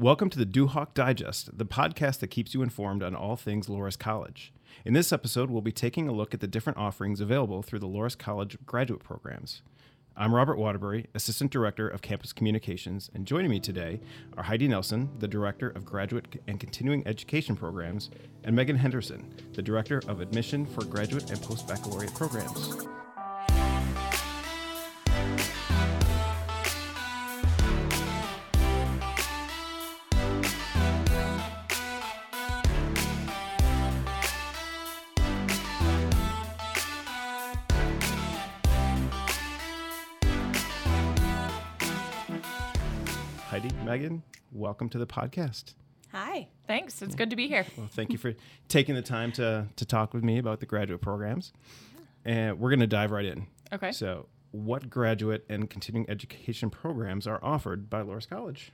Welcome 0.00 0.30
to 0.30 0.38
the 0.38 0.46
Duhawk 0.46 0.94
Digest, 0.94 1.58
the 1.58 1.66
podcast 1.66 2.20
that 2.20 2.28
keeps 2.28 2.54
you 2.54 2.62
informed 2.62 3.02
on 3.02 3.16
all 3.16 3.34
things 3.34 3.66
Loras 3.66 3.98
College. 3.98 4.52
In 4.84 4.94
this 4.94 5.12
episode, 5.12 5.50
we'll 5.50 5.60
be 5.60 5.72
taking 5.72 6.06
a 6.06 6.12
look 6.12 6.32
at 6.32 6.38
the 6.38 6.46
different 6.46 6.78
offerings 6.78 7.20
available 7.20 7.62
through 7.62 7.80
the 7.80 7.88
Loras 7.88 8.16
College 8.16 8.56
graduate 8.64 9.02
programs. 9.02 9.62
I'm 10.16 10.32
Robert 10.32 10.56
Waterbury, 10.56 11.08
Assistant 11.16 11.50
Director 11.50 11.88
of 11.88 12.00
Campus 12.00 12.32
Communications, 12.32 13.10
and 13.12 13.26
joining 13.26 13.50
me 13.50 13.58
today 13.58 13.98
are 14.36 14.44
Heidi 14.44 14.68
Nelson, 14.68 15.10
the 15.18 15.26
Director 15.26 15.70
of 15.70 15.84
Graduate 15.84 16.40
and 16.46 16.60
Continuing 16.60 17.04
Education 17.04 17.56
Programs, 17.56 18.08
and 18.44 18.54
Megan 18.54 18.76
Henderson, 18.76 19.34
the 19.54 19.62
Director 19.62 20.00
of 20.06 20.20
Admission 20.20 20.64
for 20.64 20.84
Graduate 20.84 21.28
and 21.32 21.42
Post 21.42 21.66
Baccalaureate 21.66 22.14
Programs. 22.14 22.86
Welcome 44.58 44.88
to 44.90 44.98
the 44.98 45.06
podcast. 45.06 45.74
Hi. 46.12 46.48
Thanks. 46.66 47.00
It's 47.02 47.14
good 47.14 47.30
to 47.30 47.36
be 47.36 47.48
here. 47.48 47.66
Well, 47.76 47.88
thank 47.90 48.12
you 48.12 48.18
for 48.18 48.34
taking 48.68 48.94
the 48.94 49.02
time 49.02 49.30
to, 49.32 49.66
to 49.76 49.84
talk 49.84 50.14
with 50.14 50.24
me 50.24 50.38
about 50.38 50.60
the 50.60 50.66
graduate 50.66 51.00
programs. 51.00 51.52
And 52.24 52.58
we're 52.58 52.70
going 52.70 52.80
to 52.80 52.86
dive 52.86 53.10
right 53.10 53.24
in. 53.24 53.46
Okay. 53.72 53.92
So, 53.92 54.26
what 54.50 54.88
graduate 54.88 55.44
and 55.48 55.68
continuing 55.68 56.08
education 56.08 56.70
programs 56.70 57.26
are 57.26 57.38
offered 57.42 57.88
by 57.90 58.02
Loras 58.02 58.28
College? 58.28 58.72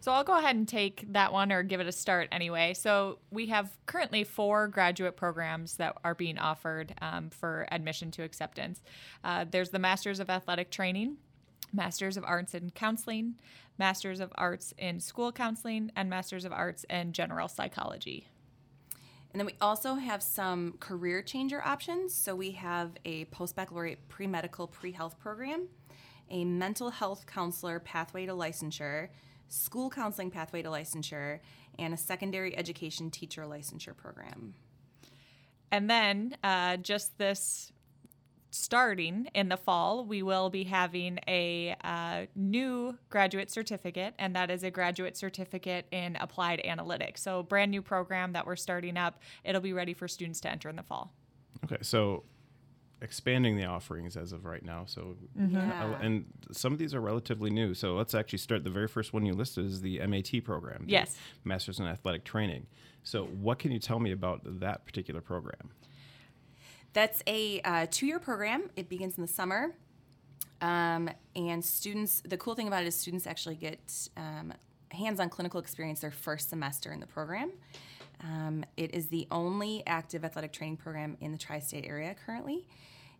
So 0.00 0.12
I'll 0.12 0.24
go 0.24 0.38
ahead 0.38 0.54
and 0.54 0.66
take 0.66 1.12
that 1.12 1.32
one 1.32 1.50
or 1.50 1.64
give 1.64 1.80
it 1.80 1.88
a 1.88 1.92
start 1.92 2.28
anyway. 2.30 2.74
So 2.74 3.18
we 3.30 3.46
have 3.46 3.76
currently 3.86 4.22
four 4.22 4.68
graduate 4.68 5.16
programs 5.16 5.74
that 5.76 5.96
are 6.04 6.14
being 6.14 6.38
offered 6.38 6.94
um, 7.02 7.30
for 7.30 7.66
admission 7.72 8.12
to 8.12 8.22
acceptance. 8.22 8.80
Uh, 9.24 9.44
there's 9.50 9.70
the 9.70 9.80
Masters 9.80 10.20
of 10.20 10.30
Athletic 10.30 10.70
Training, 10.70 11.16
Masters 11.72 12.16
of 12.16 12.24
Arts 12.24 12.54
in 12.54 12.70
Counseling, 12.70 13.34
Masters 13.78 14.20
of 14.20 14.32
Arts 14.34 14.74
in 14.78 15.00
School 15.00 15.32
Counseling, 15.32 15.90
and 15.96 16.08
Masters 16.08 16.44
of 16.44 16.52
Arts 16.52 16.84
in 16.90 17.12
General 17.12 17.48
Psychology. 17.48 18.26
And 19.32 19.40
then 19.40 19.46
we 19.46 19.54
also 19.60 19.94
have 19.94 20.22
some 20.22 20.74
career 20.80 21.22
changer 21.22 21.62
options. 21.62 22.14
So 22.14 22.34
we 22.34 22.52
have 22.52 22.92
a 23.04 23.26
post 23.26 23.54
baccalaureate 23.56 24.08
pre 24.08 24.26
medical 24.26 24.66
pre 24.66 24.92
health 24.92 25.18
program, 25.18 25.68
a 26.30 26.44
mental 26.44 26.90
health 26.90 27.26
counselor 27.26 27.78
pathway 27.78 28.26
to 28.26 28.32
licensure, 28.32 29.08
school 29.48 29.90
counseling 29.90 30.30
pathway 30.30 30.62
to 30.62 30.70
licensure, 30.70 31.40
and 31.78 31.92
a 31.92 31.96
secondary 31.96 32.56
education 32.56 33.10
teacher 33.10 33.42
licensure 33.42 33.96
program. 33.96 34.54
And 35.70 35.88
then 35.90 36.36
uh, 36.42 36.78
just 36.78 37.18
this 37.18 37.72
starting 38.50 39.28
in 39.34 39.48
the 39.48 39.56
fall, 39.56 40.04
we 40.04 40.22
will 40.22 40.50
be 40.50 40.64
having 40.64 41.18
a 41.28 41.76
uh, 41.84 42.26
new 42.34 42.96
graduate 43.10 43.50
certificate, 43.50 44.14
and 44.18 44.34
that 44.34 44.50
is 44.50 44.62
a 44.62 44.70
graduate 44.70 45.16
certificate 45.16 45.86
in 45.90 46.16
applied 46.16 46.62
analytics. 46.64 47.18
So, 47.18 47.42
brand 47.42 47.70
new 47.70 47.82
program 47.82 48.32
that 48.32 48.46
we're 48.46 48.56
starting 48.56 48.96
up. 48.96 49.20
It'll 49.44 49.60
be 49.60 49.72
ready 49.72 49.94
for 49.94 50.08
students 50.08 50.40
to 50.40 50.50
enter 50.50 50.68
in 50.68 50.76
the 50.76 50.82
fall. 50.82 51.12
Okay, 51.64 51.78
so 51.82 52.24
expanding 53.00 53.56
the 53.56 53.64
offerings 53.64 54.16
as 54.16 54.32
of 54.32 54.44
right 54.44 54.64
now. 54.64 54.84
So, 54.86 55.16
Yeah. 55.36 55.84
uh, 55.84 55.98
and 56.00 56.24
some 56.50 56.72
of 56.72 56.78
these 56.78 56.94
are 56.94 57.00
relatively 57.00 57.50
new. 57.50 57.74
So, 57.74 57.94
let's 57.96 58.14
actually 58.14 58.38
start. 58.38 58.64
The 58.64 58.70
very 58.70 58.88
first 58.88 59.12
one 59.12 59.24
you 59.26 59.34
listed 59.34 59.66
is 59.66 59.80
the 59.82 60.00
MAT 60.06 60.40
program. 60.40 60.86
the 60.86 60.92
Yes. 60.92 61.16
Masters 61.44 61.78
in 61.78 61.86
Athletic 61.86 62.24
Training. 62.24 62.66
So, 63.02 63.26
what 63.26 63.58
can 63.58 63.72
you 63.72 63.78
tell 63.78 64.00
me 64.00 64.10
about 64.10 64.40
that 64.60 64.84
particular 64.84 65.20
program? 65.20 65.70
That's 66.92 67.22
a 67.26 67.60
uh, 67.60 67.86
two 67.90 68.06
year 68.06 68.18
program. 68.18 68.70
It 68.76 68.88
begins 68.88 69.16
in 69.16 69.22
the 69.22 69.28
summer. 69.28 69.74
Um, 70.60 71.08
and 71.36 71.64
students, 71.64 72.20
the 72.26 72.36
cool 72.36 72.54
thing 72.54 72.66
about 72.66 72.82
it 72.82 72.88
is 72.88 72.96
students 72.96 73.26
actually 73.26 73.54
get 73.56 74.08
um, 74.16 74.52
hands 74.90 75.20
on 75.20 75.28
clinical 75.28 75.60
experience 75.60 76.00
their 76.00 76.10
first 76.10 76.50
semester 76.50 76.92
in 76.92 77.00
the 77.00 77.06
program. 77.06 77.52
Um, 78.22 78.64
it 78.76 78.94
is 78.94 79.08
the 79.08 79.28
only 79.30 79.84
active 79.86 80.24
athletic 80.24 80.52
training 80.52 80.78
program 80.78 81.16
in 81.20 81.30
the 81.30 81.38
tri 81.38 81.60
state 81.60 81.84
area 81.86 82.14
currently. 82.26 82.66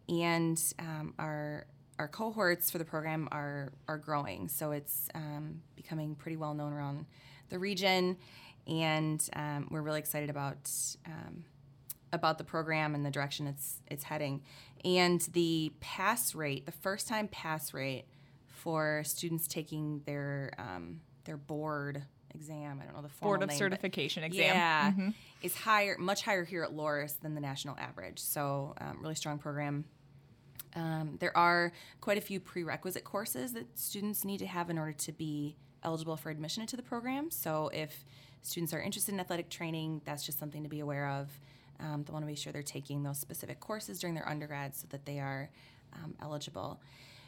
And 0.08 0.60
um, 0.78 1.14
our 1.18 1.66
our 1.98 2.08
cohorts 2.08 2.70
for 2.70 2.78
the 2.78 2.84
program 2.84 3.28
are 3.32 3.72
are 3.88 3.98
growing, 3.98 4.48
so 4.48 4.70
it's 4.70 5.08
um, 5.14 5.60
becoming 5.76 6.14
pretty 6.14 6.36
well 6.36 6.54
known 6.54 6.72
around 6.72 7.06
the 7.50 7.58
region, 7.58 8.16
and 8.66 9.28
um, 9.34 9.68
we're 9.70 9.82
really 9.82 9.98
excited 9.98 10.30
about 10.30 10.70
um, 11.06 11.44
about 12.12 12.38
the 12.38 12.44
program 12.44 12.94
and 12.94 13.04
the 13.04 13.10
direction 13.10 13.46
it's 13.46 13.80
it's 13.86 14.04
heading. 14.04 14.42
And 14.84 15.20
the 15.32 15.72
pass 15.80 16.34
rate, 16.34 16.66
the 16.66 16.72
first 16.72 17.08
time 17.08 17.28
pass 17.28 17.74
rate 17.74 18.04
for 18.46 19.02
students 19.04 19.46
taking 19.48 20.02
their 20.06 20.52
um, 20.58 21.00
their 21.24 21.36
board 21.36 22.02
exam, 22.34 22.78
I 22.80 22.84
don't 22.84 22.94
know 22.94 23.02
the 23.02 23.08
Board 23.22 23.42
of 23.42 23.48
name, 23.48 23.58
Certification 23.58 24.22
exam. 24.22 24.54
Yeah, 24.54 24.92
Mhm. 24.92 25.14
is 25.42 25.54
higher, 25.56 25.96
much 25.98 26.22
higher 26.22 26.44
here 26.44 26.62
at 26.62 26.70
Loras 26.70 27.18
than 27.20 27.34
the 27.34 27.40
national 27.40 27.76
average. 27.78 28.18
So 28.20 28.74
um, 28.80 28.98
really 29.02 29.14
strong 29.14 29.38
program. 29.38 29.84
Um, 30.76 31.16
there 31.18 31.36
are 31.36 31.72
quite 32.00 32.18
a 32.18 32.20
few 32.20 32.38
prerequisite 32.40 33.02
courses 33.02 33.54
that 33.54 33.78
students 33.78 34.24
need 34.24 34.38
to 34.38 34.46
have 34.46 34.68
in 34.70 34.78
order 34.78 34.92
to 34.92 35.12
be 35.12 35.56
eligible 35.82 36.16
for 36.16 36.30
admission 36.30 36.60
into 36.60 36.76
the 36.76 36.82
program. 36.82 37.30
So 37.30 37.70
if 37.72 38.04
students 38.42 38.74
are 38.74 38.80
interested 38.80 39.14
in 39.14 39.20
athletic 39.20 39.48
training, 39.48 40.02
that's 40.04 40.24
just 40.24 40.38
something 40.38 40.62
to 40.62 40.68
be 40.68 40.80
aware 40.80 41.08
of. 41.08 41.40
Um, 41.80 42.04
they 42.04 42.12
want 42.12 42.24
to 42.24 42.26
be 42.26 42.34
sure 42.34 42.52
they're 42.52 42.62
taking 42.62 43.02
those 43.02 43.18
specific 43.18 43.60
courses 43.60 43.98
during 43.98 44.14
their 44.14 44.28
undergrad 44.28 44.74
so 44.74 44.86
that 44.90 45.06
they 45.06 45.18
are 45.20 45.50
um, 45.94 46.14
eligible. 46.20 46.80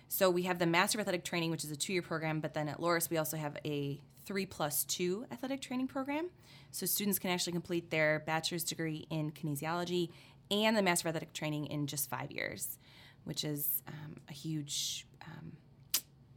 So 0.08 0.28
we 0.28 0.42
have 0.42 0.58
the 0.58 0.66
Master 0.66 0.98
of 0.98 1.02
Athletic 1.02 1.24
Training, 1.24 1.50
which 1.50 1.64
is 1.64 1.70
a 1.70 1.76
two-year 1.76 2.02
program, 2.02 2.40
but 2.40 2.52
then 2.52 2.68
at 2.68 2.80
Loras 2.80 3.10
we 3.10 3.16
also 3.16 3.36
have 3.36 3.56
a 3.64 4.00
three 4.24 4.46
plus 4.46 4.84
two 4.84 5.24
athletic 5.30 5.60
training 5.60 5.88
program. 5.88 6.30
So 6.70 6.86
students 6.86 7.18
can 7.18 7.30
actually 7.30 7.52
complete 7.52 7.90
their 7.90 8.22
bachelor's 8.26 8.64
degree 8.64 9.06
in 9.10 9.32
kinesiology 9.32 10.10
and 10.50 10.76
the 10.76 10.82
Master 10.82 11.08
of 11.08 11.14
Athletic 11.14 11.32
Training 11.32 11.66
in 11.66 11.86
just 11.86 12.10
five 12.10 12.30
years, 12.30 12.78
which 13.24 13.44
is 13.44 13.82
um, 13.88 14.16
a 14.28 14.32
huge 14.32 15.06
um, 15.26 15.52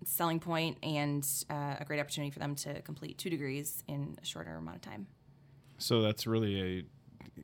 selling 0.06 0.40
point 0.40 0.78
and 0.84 1.28
uh, 1.50 1.76
a 1.80 1.86
great 1.86 2.00
opportunity 2.00 2.32
for 2.32 2.40
them 2.40 2.56
to 2.56 2.82
complete 2.82 3.18
two 3.18 3.30
degrees 3.30 3.84
in 3.88 4.18
a 4.22 4.26
shorter 4.26 4.56
amount 4.56 4.78
of 4.78 4.82
time. 4.82 5.08
So, 5.78 6.02
that's 6.02 6.28
really 6.28 6.62
a 6.62 6.84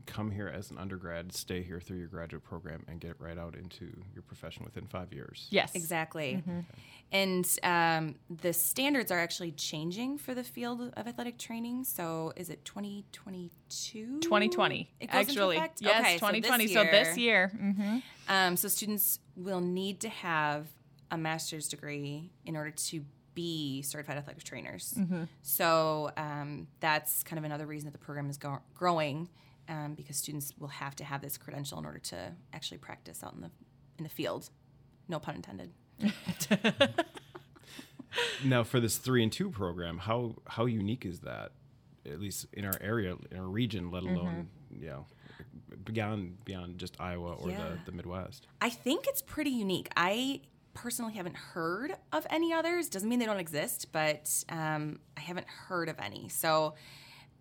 come 0.06 0.31
here 0.31 0.47
as 0.47 0.72
an 0.72 0.78
undergrad, 0.78 1.34
stay 1.34 1.62
here 1.63 1.79
through 1.79 1.97
your 1.97 2.07
graduate 2.07 2.44
program, 2.44 2.84
and 2.88 3.00
get 3.00 3.19
right 3.19 3.38
out 3.38 3.56
into 3.56 3.85
your 4.13 4.22
profession 4.23 4.63
within 4.66 4.85
five 4.88 5.12
years. 5.13 5.47
Yes. 5.50 5.75
Exactly. 5.75 6.44
And 7.12 7.47
um, 7.63 8.16
the 8.29 8.53
standards 8.53 9.12
are 9.12 9.17
actually 9.19 9.51
changing 9.53 10.17
for 10.19 10.34
the 10.35 10.44
field 10.44 10.94
of 10.95 11.07
athletic 11.07 11.38
training. 11.40 11.84
So 11.85 12.34
is 12.35 12.50
it 12.50 12.63
2022? 12.66 14.19
2020. 14.22 14.90
It 15.00 15.12
goes 15.12 15.19
into 15.29 15.31
Actually. 15.31 15.56
Yes, 15.79 16.01
Okay, 16.01 16.13
2020. 16.16 16.67
So 16.67 16.73
So 16.73 16.84
this 16.84 17.07
this 17.09 17.17
year, 17.17 17.51
year. 17.53 17.73
hmm 17.73 17.97
um, 18.28 18.56
so 18.57 18.67
students 18.67 19.19
will 19.35 19.59
need 19.61 20.01
to 20.01 20.09
have 20.09 20.67
a 21.09 21.17
master's 21.17 21.67
degree 21.67 22.29
in 22.46 22.56
order 22.56 22.69
to 22.69 23.03
be 23.34 23.81
certified 23.81 24.17
athletic 24.17 24.44
trainers. 24.44 24.96
So 25.41 26.11
um, 26.17 26.67
that's 26.79 27.23
kind 27.23 27.40
of 27.40 27.44
another 27.46 27.66
reason 27.66 27.88
that 27.88 27.94
the 27.97 28.03
program 28.06 28.29
is 28.29 28.38
go- 28.38 28.61
growing 28.75 29.29
um, 29.69 29.94
because 29.94 30.18
students 30.18 30.53
will 30.59 30.68
have 30.68 30.96
to 30.97 31.03
have 31.06 31.22
this 31.22 31.38
credential 31.38 31.80
in 31.80 31.85
order 31.85 32.00
to 32.00 32.34
actually 32.53 32.80
practice 32.80 33.24
out 33.24 33.34
in 33.35 33.41
the 33.41 33.52
in 33.97 34.03
the 34.03 34.09
field. 34.09 34.50
No 35.07 35.19
pun 35.19 35.35
intended. 35.35 35.72
Now, 38.44 38.63
for 38.63 38.79
this 38.79 38.97
three 38.97 39.22
and 39.22 39.31
two 39.31 39.52
program, 39.52 40.00
how 40.00 40.35
how 40.47 40.66
unique 40.66 41.06
is 41.06 41.19
that? 41.19 41.52
At 42.06 42.20
least 42.20 42.47
in 42.53 42.66
our 42.66 42.73
area, 42.82 43.16
in 43.29 43.38
our 43.38 43.46
region, 43.47 43.91
let 43.91 44.02
alone 44.03 44.47
you 44.72 44.88
know 44.88 45.05
beyond 45.85 46.44
beyond 46.44 46.79
just 46.79 46.96
Iowa 46.99 47.34
or 47.35 47.49
Yeah. 47.52 47.58
the, 47.85 47.91
the 47.91 47.91
Midwest. 47.91 48.47
I 48.61 48.70
think 48.72 49.05
it's 49.08 49.22
pretty 49.22 49.52
unique. 49.52 49.90
I 49.96 50.41
personally 50.73 51.14
haven't 51.14 51.35
heard 51.35 51.94
of 52.11 52.26
any 52.32 52.52
others. 52.52 52.90
Doesn't 52.90 53.08
mean 53.08 53.20
they 53.20 53.26
don't 53.28 53.40
exist, 53.40 53.91
but 53.91 54.44
um, 54.49 54.99
I 55.16 55.20
haven't 55.22 55.47
heard 55.47 55.88
of 55.88 55.99
any. 55.99 56.29
So 56.29 56.73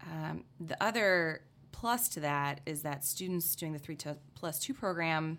um, 0.04 0.44
the 0.60 0.80
other 0.82 1.40
plus 1.80 2.08
to 2.08 2.20
that 2.20 2.60
is 2.66 2.82
that 2.82 3.04
students 3.04 3.54
doing 3.54 3.72
the 3.72 3.78
three 3.78 3.94
to 3.94 4.16
plus 4.34 4.58
two 4.58 4.74
program 4.74 5.38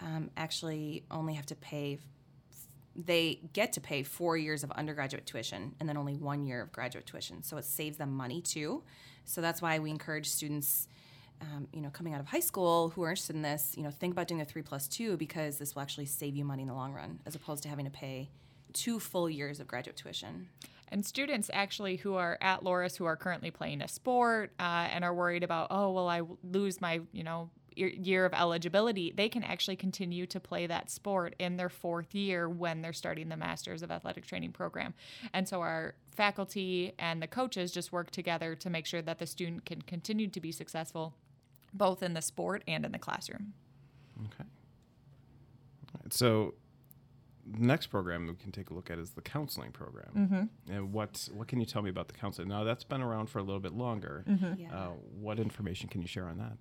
um, 0.00 0.30
actually 0.36 1.04
only 1.10 1.34
have 1.34 1.46
to 1.46 1.56
pay. 1.56 1.98
They 2.94 3.40
get 3.52 3.72
to 3.72 3.80
pay 3.80 4.04
four 4.04 4.36
years 4.36 4.62
of 4.62 4.70
undergraduate 4.72 5.26
tuition 5.26 5.74
and 5.80 5.88
then 5.88 5.96
only 5.96 6.14
one 6.14 6.44
year 6.44 6.62
of 6.62 6.70
graduate 6.70 7.06
tuition. 7.06 7.42
So 7.42 7.56
it 7.56 7.64
saves 7.64 7.96
them 7.96 8.12
money 8.16 8.40
too. 8.40 8.84
So 9.24 9.40
that's 9.40 9.60
why 9.60 9.80
we 9.80 9.90
encourage 9.90 10.28
students 10.28 10.86
um, 11.40 11.68
you 11.72 11.80
know, 11.80 11.90
coming 11.90 12.14
out 12.14 12.20
of 12.20 12.26
high 12.26 12.40
school 12.40 12.90
who 12.90 13.02
are 13.02 13.10
interested 13.10 13.36
in 13.36 13.42
this, 13.42 13.74
you 13.76 13.84
know, 13.84 13.90
think 13.90 14.12
about 14.12 14.26
doing 14.26 14.40
a 14.40 14.44
three 14.44 14.62
plus 14.62 14.88
two 14.88 15.16
because 15.16 15.58
this 15.58 15.74
will 15.74 15.82
actually 15.82 16.06
save 16.06 16.34
you 16.34 16.44
money 16.44 16.62
in 16.62 16.68
the 16.68 16.74
long 16.74 16.92
run, 16.92 17.20
as 17.26 17.34
opposed 17.36 17.62
to 17.62 17.68
having 17.68 17.84
to 17.84 17.90
pay 17.92 18.28
two 18.72 18.98
full 18.98 19.30
years 19.30 19.60
of 19.60 19.68
graduate 19.68 19.96
tuition. 19.96 20.48
And 20.90 21.04
students 21.04 21.50
actually 21.52 21.96
who 21.96 22.14
are 22.14 22.38
at 22.40 22.62
Loras 22.62 22.96
who 22.96 23.04
are 23.04 23.16
currently 23.16 23.50
playing 23.50 23.82
a 23.82 23.88
sport 23.88 24.52
uh, 24.58 24.88
and 24.92 25.04
are 25.04 25.14
worried 25.14 25.42
about, 25.42 25.68
oh, 25.70 25.92
well, 25.92 26.08
I 26.08 26.22
lose 26.42 26.80
my, 26.80 27.00
you 27.12 27.22
know, 27.22 27.50
year 27.78 28.24
of 28.24 28.34
eligibility, 28.34 29.12
they 29.16 29.28
can 29.28 29.44
actually 29.44 29.76
continue 29.76 30.26
to 30.26 30.40
play 30.40 30.66
that 30.66 30.90
sport 30.90 31.34
in 31.38 31.56
their 31.56 31.68
fourth 31.68 32.14
year 32.14 32.48
when 32.48 32.82
they're 32.82 32.92
starting 32.92 33.28
the 33.28 33.36
Masters 33.36 33.82
of 33.82 33.90
Athletic 33.90 34.26
Training 34.26 34.52
program. 34.52 34.94
And 35.32 35.48
so 35.48 35.60
our 35.60 35.94
faculty 36.14 36.92
and 36.98 37.22
the 37.22 37.26
coaches 37.26 37.70
just 37.70 37.92
work 37.92 38.10
together 38.10 38.54
to 38.56 38.70
make 38.70 38.86
sure 38.86 39.02
that 39.02 39.18
the 39.18 39.26
student 39.26 39.64
can 39.64 39.82
continue 39.82 40.28
to 40.28 40.40
be 40.40 40.50
successful 40.50 41.14
both 41.72 42.02
in 42.02 42.14
the 42.14 42.22
sport 42.22 42.64
and 42.66 42.84
in 42.84 42.92
the 42.92 42.98
classroom. 42.98 43.52
Okay. 44.24 44.48
So 46.10 46.54
next 47.56 47.88
program 47.88 48.26
we 48.26 48.34
can 48.34 48.52
take 48.52 48.70
a 48.70 48.74
look 48.74 48.90
at 48.90 48.98
is 48.98 49.10
the 49.10 49.22
counseling 49.22 49.72
program. 49.72 50.10
Mm-hmm. 50.16 50.72
And 50.72 50.92
what 50.92 51.28
what 51.32 51.48
can 51.48 51.60
you 51.60 51.66
tell 51.66 51.82
me 51.82 51.90
about 51.90 52.08
the 52.08 52.14
counseling? 52.14 52.48
Now 52.48 52.64
that's 52.64 52.84
been 52.84 53.02
around 53.02 53.28
for 53.30 53.38
a 53.38 53.42
little 53.42 53.60
bit 53.60 53.72
longer. 53.72 54.24
Mm-hmm. 54.28 54.62
Yeah. 54.62 54.74
Uh, 54.74 54.88
what 55.20 55.38
information 55.38 55.88
can 55.88 56.00
you 56.02 56.08
share 56.08 56.26
on 56.26 56.38
that? 56.38 56.58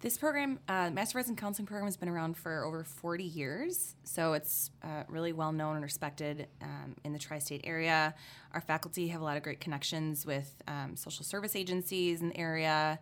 This 0.00 0.16
program, 0.16 0.60
uh, 0.66 0.88
Master 0.90 1.18
of 1.18 1.20
Arts 1.20 1.28
in 1.28 1.36
Counseling 1.36 1.66
program, 1.66 1.86
has 1.86 1.98
been 1.98 2.08
around 2.08 2.34
for 2.34 2.64
over 2.64 2.84
40 2.84 3.22
years. 3.22 3.96
So 4.04 4.32
it's 4.32 4.70
uh, 4.82 5.02
really 5.08 5.34
well 5.34 5.52
known 5.52 5.74
and 5.74 5.82
respected 5.82 6.46
um, 6.62 6.96
in 7.04 7.12
the 7.12 7.18
tri 7.18 7.38
state 7.38 7.60
area. 7.64 8.14
Our 8.54 8.62
faculty 8.62 9.08
have 9.08 9.20
a 9.20 9.24
lot 9.24 9.36
of 9.36 9.42
great 9.42 9.60
connections 9.60 10.24
with 10.24 10.54
um, 10.66 10.96
social 10.96 11.22
service 11.22 11.54
agencies 11.54 12.22
in 12.22 12.30
the 12.30 12.36
area, 12.38 12.98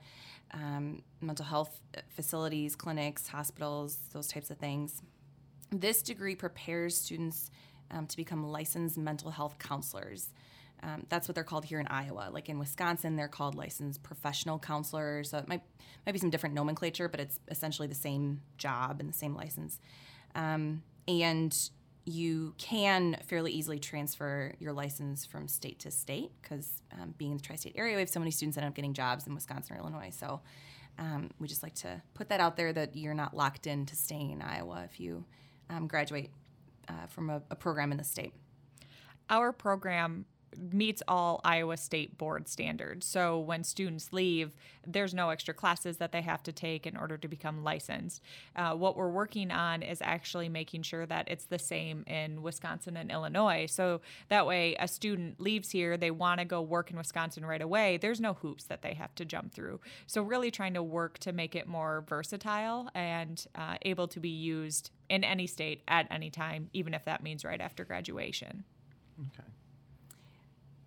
um, 0.52 1.02
mental 1.20 1.44
health 1.44 1.80
facilities, 2.08 2.74
clinics, 2.74 3.28
hospitals, 3.28 3.96
those 4.12 4.26
types 4.26 4.50
of 4.50 4.58
things. 4.58 5.00
This 5.70 6.02
degree 6.02 6.34
prepares 6.34 6.96
students 6.96 7.50
um, 7.90 8.06
to 8.06 8.16
become 8.16 8.46
licensed 8.46 8.98
mental 8.98 9.30
health 9.30 9.58
counselors. 9.58 10.30
Um, 10.82 11.04
that's 11.08 11.26
what 11.26 11.34
they're 11.34 11.44
called 11.44 11.64
here 11.64 11.80
in 11.80 11.86
Iowa. 11.88 12.30
Like 12.32 12.48
in 12.48 12.58
Wisconsin, 12.58 13.16
they're 13.16 13.28
called 13.28 13.54
licensed 13.54 14.02
professional 14.02 14.58
counselors. 14.58 15.30
So 15.30 15.38
it 15.38 15.48
might 15.48 15.62
might 16.06 16.12
be 16.12 16.18
some 16.18 16.30
different 16.30 16.54
nomenclature, 16.54 17.08
but 17.08 17.20
it's 17.20 17.38
essentially 17.48 17.88
the 17.88 17.94
same 17.94 18.40
job 18.56 19.00
and 19.00 19.08
the 19.08 19.14
same 19.14 19.34
license. 19.34 19.80
Um, 20.34 20.82
and 21.06 21.54
you 22.04 22.54
can 22.56 23.18
fairly 23.26 23.52
easily 23.52 23.78
transfer 23.78 24.54
your 24.58 24.72
license 24.72 25.26
from 25.26 25.46
state 25.48 25.78
to 25.80 25.90
state 25.90 26.30
because 26.40 26.80
um, 26.92 27.14
being 27.18 27.32
in 27.32 27.36
the 27.36 27.42
tri-state 27.42 27.74
area, 27.76 27.94
we 27.96 28.00
have 28.00 28.08
so 28.08 28.20
many 28.20 28.30
students 28.30 28.54
that 28.54 28.62
end 28.62 28.70
up 28.70 28.74
getting 28.74 28.94
jobs 28.94 29.26
in 29.26 29.34
Wisconsin 29.34 29.76
or 29.76 29.80
Illinois. 29.80 30.10
So 30.10 30.40
um, 30.98 31.30
we 31.38 31.48
just 31.48 31.62
like 31.62 31.74
to 31.76 32.00
put 32.14 32.30
that 32.30 32.40
out 32.40 32.56
there 32.56 32.72
that 32.72 32.96
you're 32.96 33.14
not 33.14 33.36
locked 33.36 33.66
into 33.66 33.94
staying 33.94 34.30
in 34.30 34.40
Iowa 34.40 34.84
if 34.84 34.98
you 34.98 35.24
um, 35.70 35.86
graduate 35.86 36.30
uh, 36.88 37.06
from 37.08 37.30
a, 37.30 37.42
a 37.50 37.56
program 37.56 37.92
in 37.92 37.98
the 37.98 38.04
state. 38.04 38.32
Our 39.30 39.52
program 39.52 40.24
meets 40.56 41.02
all 41.06 41.40
Iowa 41.44 41.76
State 41.76 42.18
board 42.18 42.48
standards. 42.48 43.06
So 43.06 43.38
when 43.38 43.64
students 43.64 44.12
leave, 44.12 44.54
there's 44.86 45.14
no 45.14 45.30
extra 45.30 45.54
classes 45.54 45.98
that 45.98 46.12
they 46.12 46.22
have 46.22 46.42
to 46.44 46.52
take 46.52 46.86
in 46.86 46.96
order 46.96 47.16
to 47.18 47.28
become 47.28 47.62
licensed. 47.62 48.22
Uh, 48.56 48.74
what 48.74 48.96
we're 48.96 49.10
working 49.10 49.50
on 49.50 49.82
is 49.82 50.00
actually 50.02 50.48
making 50.48 50.82
sure 50.82 51.06
that 51.06 51.28
it's 51.28 51.44
the 51.44 51.58
same 51.58 52.04
in 52.06 52.42
Wisconsin 52.42 52.96
and 52.96 53.10
Illinois. 53.10 53.66
So 53.66 54.00
that 54.28 54.46
way, 54.46 54.76
a 54.78 54.88
student 54.88 55.40
leaves 55.40 55.70
here, 55.70 55.96
they 55.96 56.10
want 56.10 56.40
to 56.40 56.44
go 56.44 56.60
work 56.62 56.90
in 56.90 56.96
Wisconsin 56.96 57.44
right 57.44 57.62
away. 57.62 57.96
There's 57.96 58.20
no 58.20 58.34
hoops 58.34 58.64
that 58.64 58.82
they 58.82 58.94
have 58.94 59.14
to 59.16 59.24
jump 59.24 59.52
through. 59.52 59.80
So 60.06 60.22
really 60.22 60.50
trying 60.50 60.74
to 60.74 60.82
work 60.82 61.18
to 61.20 61.32
make 61.32 61.54
it 61.54 61.66
more 61.66 62.04
versatile 62.08 62.88
and 62.94 63.44
uh, 63.54 63.76
able 63.82 64.08
to 64.08 64.20
be 64.20 64.28
used 64.28 64.90
in 65.08 65.24
any 65.24 65.46
state 65.46 65.82
at 65.88 66.06
any 66.10 66.30
time, 66.30 66.68
even 66.72 66.94
if 66.94 67.04
that 67.04 67.22
means 67.22 67.44
right 67.44 67.60
after 67.60 67.84
graduation. 67.84 68.64
Okay. 69.20 69.48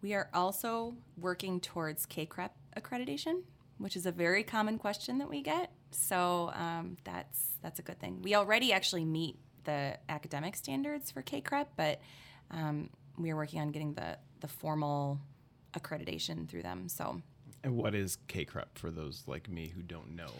We 0.01 0.13
are 0.13 0.29
also 0.33 0.95
working 1.17 1.59
towards 1.59 2.05
CACREP 2.05 2.49
accreditation, 2.75 3.41
which 3.77 3.95
is 3.95 4.05
a 4.05 4.11
very 4.11 4.43
common 4.43 4.77
question 4.77 5.17
that 5.19 5.29
we 5.29 5.41
get. 5.41 5.71
So 5.91 6.51
um, 6.55 6.97
that's 7.03 7.57
that's 7.61 7.79
a 7.79 7.81
good 7.81 7.99
thing. 7.99 8.21
We 8.21 8.35
already 8.35 8.73
actually 8.73 9.05
meet 9.05 9.37
the 9.63 9.97
academic 10.09 10.55
standards 10.55 11.11
for 11.11 11.21
CACREP, 11.21 11.67
but 11.75 12.01
um, 12.49 12.89
we 13.17 13.29
are 13.29 13.35
working 13.35 13.59
on 13.61 13.71
getting 13.71 13.93
the 13.93 14.17
the 14.39 14.47
formal 14.47 15.19
accreditation 15.73 16.47
through 16.49 16.63
them. 16.63 16.89
So 16.89 17.21
And 17.63 17.75
what 17.77 17.93
is 17.93 18.17
CACREP 18.27 18.69
for 18.75 18.89
those 18.89 19.23
like 19.27 19.49
me 19.49 19.67
who 19.67 19.81
don't 19.83 20.15
know? 20.15 20.31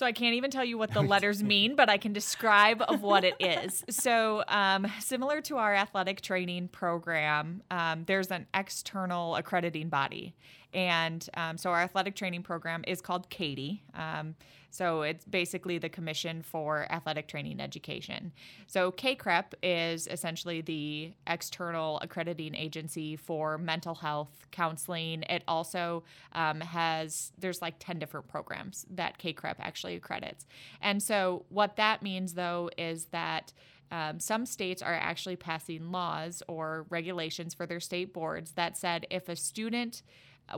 So 0.00 0.06
I 0.06 0.12
can't 0.12 0.34
even 0.34 0.50
tell 0.50 0.64
you 0.64 0.78
what 0.78 0.94
the 0.94 1.02
letters 1.14 1.42
mean, 1.42 1.76
but 1.76 1.90
I 1.90 1.98
can 1.98 2.14
describe 2.14 2.80
of 2.80 3.02
what 3.02 3.22
it 3.22 3.34
is. 3.38 3.84
So 3.90 4.42
um, 4.48 4.86
similar 4.98 5.42
to 5.42 5.58
our 5.58 5.74
athletic 5.74 6.22
training 6.22 6.68
program, 6.68 7.62
um, 7.70 8.04
there's 8.06 8.30
an 8.30 8.46
external 8.54 9.36
accrediting 9.36 9.90
body, 9.90 10.34
and 10.72 11.28
um, 11.34 11.58
so 11.58 11.70
our 11.70 11.80
athletic 11.80 12.14
training 12.14 12.42
program 12.42 12.84
is 12.86 13.00
called 13.00 13.28
CAATE. 13.30 13.80
Um, 13.94 14.34
so 14.70 15.02
it's 15.02 15.24
basically 15.24 15.78
the 15.78 15.88
Commission 15.88 16.42
for 16.42 16.86
Athletic 16.90 17.26
Training 17.26 17.60
Education. 17.60 18.32
So 18.68 18.92
CACREP 18.92 19.54
is 19.62 20.06
essentially 20.06 20.60
the 20.60 21.12
external 21.26 21.98
accrediting 22.02 22.54
agency 22.54 23.16
for 23.16 23.58
mental 23.58 23.96
health 23.96 24.46
counseling. 24.52 25.24
It 25.24 25.42
also 25.48 26.04
um, 26.32 26.60
has 26.60 27.32
there's 27.38 27.60
like 27.60 27.74
ten 27.80 27.98
different 27.98 28.28
programs 28.28 28.86
that 28.90 29.18
CACREP 29.18 29.56
actually 29.58 29.96
accredits, 29.96 30.46
and 30.80 31.02
so 31.02 31.44
what 31.48 31.76
that 31.76 32.02
means 32.02 32.34
though 32.34 32.70
is 32.78 33.06
that. 33.06 33.52
Um, 33.92 34.20
some 34.20 34.46
states 34.46 34.82
are 34.82 34.94
actually 34.94 35.34
passing 35.34 35.90
laws 35.90 36.44
or 36.46 36.86
regulations 36.90 37.54
for 37.54 37.66
their 37.66 37.80
state 37.80 38.14
boards 38.14 38.52
that 38.52 38.78
said 38.78 39.04
if 39.10 39.28
a 39.28 39.34
student 39.34 40.02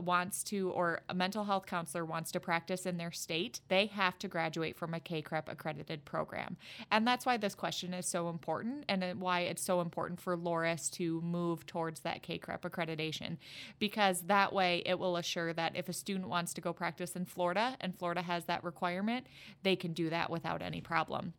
wants 0.01 0.43
to, 0.45 0.69
or 0.71 1.01
a 1.09 1.13
mental 1.13 1.43
health 1.43 1.65
counselor 1.65 2.05
wants 2.05 2.31
to 2.31 2.39
practice 2.39 2.85
in 2.85 2.97
their 2.97 3.11
state, 3.11 3.59
they 3.67 3.87
have 3.87 4.17
to 4.19 4.27
graduate 4.27 4.75
from 4.77 4.93
a 4.93 4.99
CACREP 4.99 5.43
accredited 5.47 6.05
program. 6.05 6.57
And 6.91 7.05
that's 7.05 7.25
why 7.25 7.37
this 7.37 7.55
question 7.55 7.93
is 7.93 8.07
so 8.07 8.29
important 8.29 8.85
and 8.89 9.03
why 9.19 9.41
it's 9.41 9.63
so 9.63 9.81
important 9.81 10.19
for 10.19 10.37
Loras 10.37 10.89
to 10.91 11.21
move 11.21 11.65
towards 11.65 12.01
that 12.01 12.23
CACREP 12.23 12.61
accreditation. 12.61 13.37
Because 13.79 14.21
that 14.21 14.53
way 14.53 14.83
it 14.85 14.97
will 14.97 15.17
assure 15.17 15.53
that 15.53 15.75
if 15.75 15.89
a 15.89 15.93
student 15.93 16.29
wants 16.29 16.53
to 16.53 16.61
go 16.61 16.73
practice 16.73 17.15
in 17.15 17.25
Florida 17.25 17.75
and 17.81 17.97
Florida 17.97 18.21
has 18.21 18.45
that 18.45 18.63
requirement, 18.63 19.27
they 19.63 19.75
can 19.75 19.93
do 19.93 20.09
that 20.09 20.29
without 20.29 20.61
any 20.61 20.81
problem. 20.81 21.33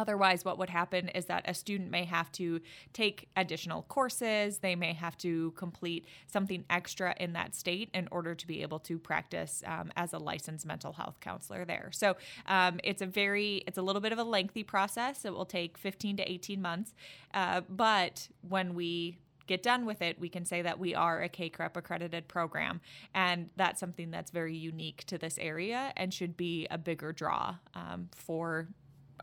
Otherwise, 0.00 0.46
what 0.46 0.58
would 0.58 0.70
happen 0.70 1.10
is 1.10 1.26
that 1.26 1.42
a 1.46 1.52
student 1.52 1.90
may 1.90 2.04
have 2.04 2.32
to 2.32 2.58
take 2.94 3.28
additional 3.36 3.82
courses. 3.82 4.58
They 4.58 4.74
may 4.74 4.94
have 4.94 5.18
to 5.18 5.50
complete 5.52 6.06
something 6.26 6.64
extra 6.70 7.14
in 7.20 7.34
that 7.34 7.54
state 7.54 7.90
in 7.92 8.08
order 8.10 8.34
to 8.34 8.46
be 8.46 8.62
able 8.62 8.78
to 8.80 8.98
practice 8.98 9.62
um, 9.66 9.92
as 9.96 10.14
a 10.14 10.18
licensed 10.18 10.64
mental 10.64 10.94
health 10.94 11.20
counselor 11.20 11.66
there. 11.66 11.90
So 11.92 12.16
um, 12.46 12.80
it's 12.82 13.02
a 13.02 13.06
very, 13.06 13.62
it's 13.66 13.76
a 13.76 13.82
little 13.82 14.00
bit 14.00 14.12
of 14.12 14.18
a 14.18 14.24
lengthy 14.24 14.62
process. 14.62 15.26
It 15.26 15.34
will 15.34 15.44
take 15.44 15.76
15 15.76 16.16
to 16.16 16.32
18 16.32 16.62
months. 16.62 16.94
Uh, 17.34 17.60
but 17.68 18.28
when 18.48 18.74
we 18.74 19.18
get 19.50 19.64
done 19.64 19.84
with 19.84 20.00
it, 20.00 20.18
we 20.20 20.28
can 20.28 20.44
say 20.44 20.62
that 20.62 20.78
we 20.78 20.94
are 20.94 21.22
a 21.22 21.28
CACREP 21.28 21.76
accredited 21.76 22.28
program. 22.28 22.80
And 23.14 23.50
that's 23.56 23.80
something 23.80 24.12
that's 24.12 24.30
very 24.30 24.56
unique 24.56 25.04
to 25.06 25.18
this 25.18 25.36
area 25.38 25.92
and 25.96 26.14
should 26.14 26.36
be 26.36 26.68
a 26.70 26.78
bigger 26.78 27.12
draw 27.12 27.56
um, 27.74 28.08
for 28.14 28.68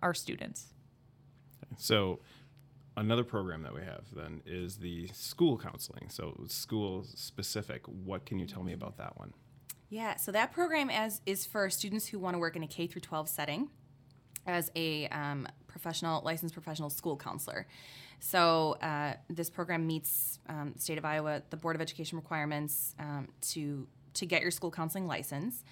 our 0.02 0.14
students. 0.14 0.74
So 1.78 2.20
another 2.96 3.24
program 3.24 3.62
that 3.64 3.74
we 3.74 3.82
have 3.82 4.04
then 4.16 4.42
is 4.46 4.78
the 4.78 5.08
school 5.14 5.58
counseling. 5.58 6.10
So 6.10 6.36
school 6.48 7.04
specific. 7.04 7.84
What 7.88 8.26
can 8.26 8.40
you 8.40 8.48
tell 8.48 8.64
me 8.64 8.74
about 8.74 8.98
that 8.98 9.18
one? 9.18 9.34
Yeah, 9.90 10.18
so 10.18 10.32
that 10.34 10.52
program 10.52 10.90
as 10.90 11.22
is 11.26 11.46
for 11.46 11.70
students 11.70 12.08
who 12.08 12.20
want 12.20 12.34
to 12.34 12.40
work 12.40 12.56
in 12.56 12.64
a 12.64 12.68
K 12.68 12.88
through 12.88 13.02
12 13.02 13.30
setting 13.30 13.70
as 14.46 14.72
a 14.76 15.08
um, 15.10 15.48
professional, 15.68 16.22
licensed 16.24 16.54
professional 16.54 16.90
school 16.90 17.16
counselor. 17.16 17.68
So 18.20 18.78
uh, 18.82 19.14
this 19.30 19.50
program 19.50 19.86
meets 19.86 20.40
um, 20.50 20.74
state 20.78 20.98
of 20.98 21.06
Iowa, 21.06 21.44
the 21.50 21.58
Board 21.58 21.76
of 21.76 21.82
Education 21.82 22.18
requirements 22.18 22.96
um, 23.00 23.28
to 23.50 23.88
to 24.16 24.26
get 24.26 24.42
your 24.42 24.50
school 24.50 24.72
counseling 24.72 25.06
license. 25.06 25.64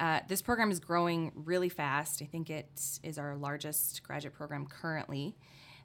Uh, 0.00 0.20
this 0.28 0.42
program 0.42 0.70
is 0.70 0.78
growing 0.78 1.32
really 1.34 1.68
fast. 1.68 2.22
I 2.22 2.26
think 2.26 2.50
it 2.50 2.98
is 3.02 3.18
our 3.18 3.36
largest 3.36 4.02
graduate 4.02 4.34
program 4.34 4.66
currently. 4.66 5.36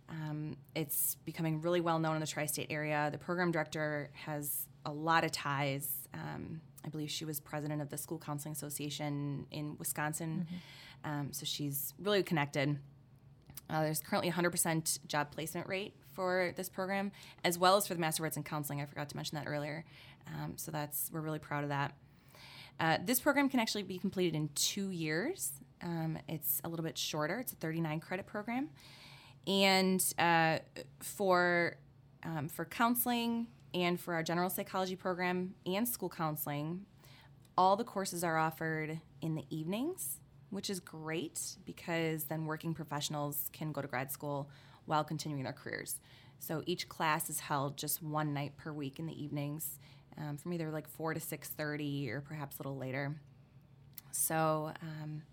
Um, 0.10 0.58
it's 0.76 1.16
becoming 1.26 1.62
really 1.62 1.82
well 1.82 1.98
known 2.00 2.16
in 2.16 2.22
the 2.22 2.28
tri 2.28 2.46
state 2.46 2.68
area. 2.70 3.10
The 3.12 3.18
program 3.18 3.52
director 3.52 4.10
has 4.14 4.68
a 4.86 4.92
lot 4.92 5.24
of 5.24 5.32
ties. 5.32 6.08
Um, 6.14 6.62
I 6.86 6.90
believe 6.90 7.10
she 7.10 7.26
was 7.26 7.40
president 7.40 7.82
of 7.82 7.90
the 7.90 7.98
School 7.98 8.20
Counseling 8.20 8.52
Association 8.52 9.48
in 9.52 9.78
Wisconsin. 9.80 10.48
Um, 11.06 11.30
so 11.32 11.46
she's 11.46 11.94
really 12.00 12.22
connected. 12.24 12.78
Uh, 13.70 13.84
there's 13.84 14.02
currently 14.02 14.30
100% 14.30 15.08
job 15.08 15.32
placement 15.32 15.68
rate 15.68 15.96
for 16.12 16.54
this 16.58 16.70
program, 16.70 17.12
as 17.44 17.58
well 17.58 17.78
as 17.78 17.88
for 17.88 17.94
the 17.94 18.00
Master 18.00 18.22
of 18.22 18.26
Arts 18.26 18.38
in 18.38 18.44
Counseling. 18.44 18.82
I 18.82 18.86
forgot 18.86 19.10
to 19.10 19.16
mention 19.16 19.38
that 19.38 19.48
earlier. 19.48 19.86
Um, 20.28 20.54
so 20.58 20.72
that's 20.72 21.10
we're 21.12 21.22
really 21.22 21.40
proud 21.40 21.64
of 21.64 21.70
that. 21.70 21.94
Uh, 22.80 22.98
this 23.04 23.20
program 23.20 23.50
can 23.50 23.60
actually 23.60 23.84
be 23.84 23.98
completed 23.98 24.36
in 24.36 24.50
two 24.56 24.90
years. 24.90 25.52
Um, 25.82 26.18
it's 26.28 26.62
a 26.64 26.70
little 26.70 26.86
bit 26.86 26.98
shorter. 26.98 27.40
It's 27.40 27.54
a 27.54 27.56
39 27.56 28.00
credit 28.00 28.26
program, 28.26 28.70
and 29.46 30.04
uh, 30.18 30.60
for 31.00 31.76
um, 32.24 32.48
for 32.48 32.66
counseling, 32.66 33.48
and 33.74 34.00
for 34.00 34.14
our 34.14 34.24
general 34.24 34.50
psychology 34.50 34.96
program 34.96 35.56
and 35.66 35.88
school 35.88 36.10
counseling, 36.10 36.86
all 37.58 37.76
the 37.76 37.84
courses 37.84 38.24
are 38.24 38.38
offered 38.38 39.00
in 39.22 39.36
the 39.36 39.46
evenings, 39.50 40.20
which 40.50 40.70
is 40.70 40.80
great 40.80 41.58
because 41.66 42.26
then 42.26 42.46
working 42.46 42.74
professionals 42.74 43.50
can 43.54 43.72
go 43.72 43.82
to 43.82 43.88
grad 43.88 44.12
school 44.12 44.50
while 44.86 45.04
continuing 45.04 45.44
their 45.44 45.54
careers. 45.54 46.00
So 46.40 46.62
each 46.66 46.90
class 46.90 47.30
is 47.30 47.40
held 47.40 47.78
just 47.78 48.04
one 48.04 48.34
night 48.34 48.58
per 48.58 48.72
week 48.74 49.00
in 49.00 49.06
the 49.06 49.24
evenings, 49.24 49.80
um, 50.18 50.38
from 50.38 50.54
either 50.54 50.72
like 50.72 50.88
four 50.88 51.14
to 51.14 51.20
six 51.20 51.50
thirty 51.50 52.10
or 52.10 52.22
perhaps 52.22 52.58
a 52.58 52.64
little 52.64 52.78
later. 52.78 53.16
So 54.12 54.72
um, 54.82 55.24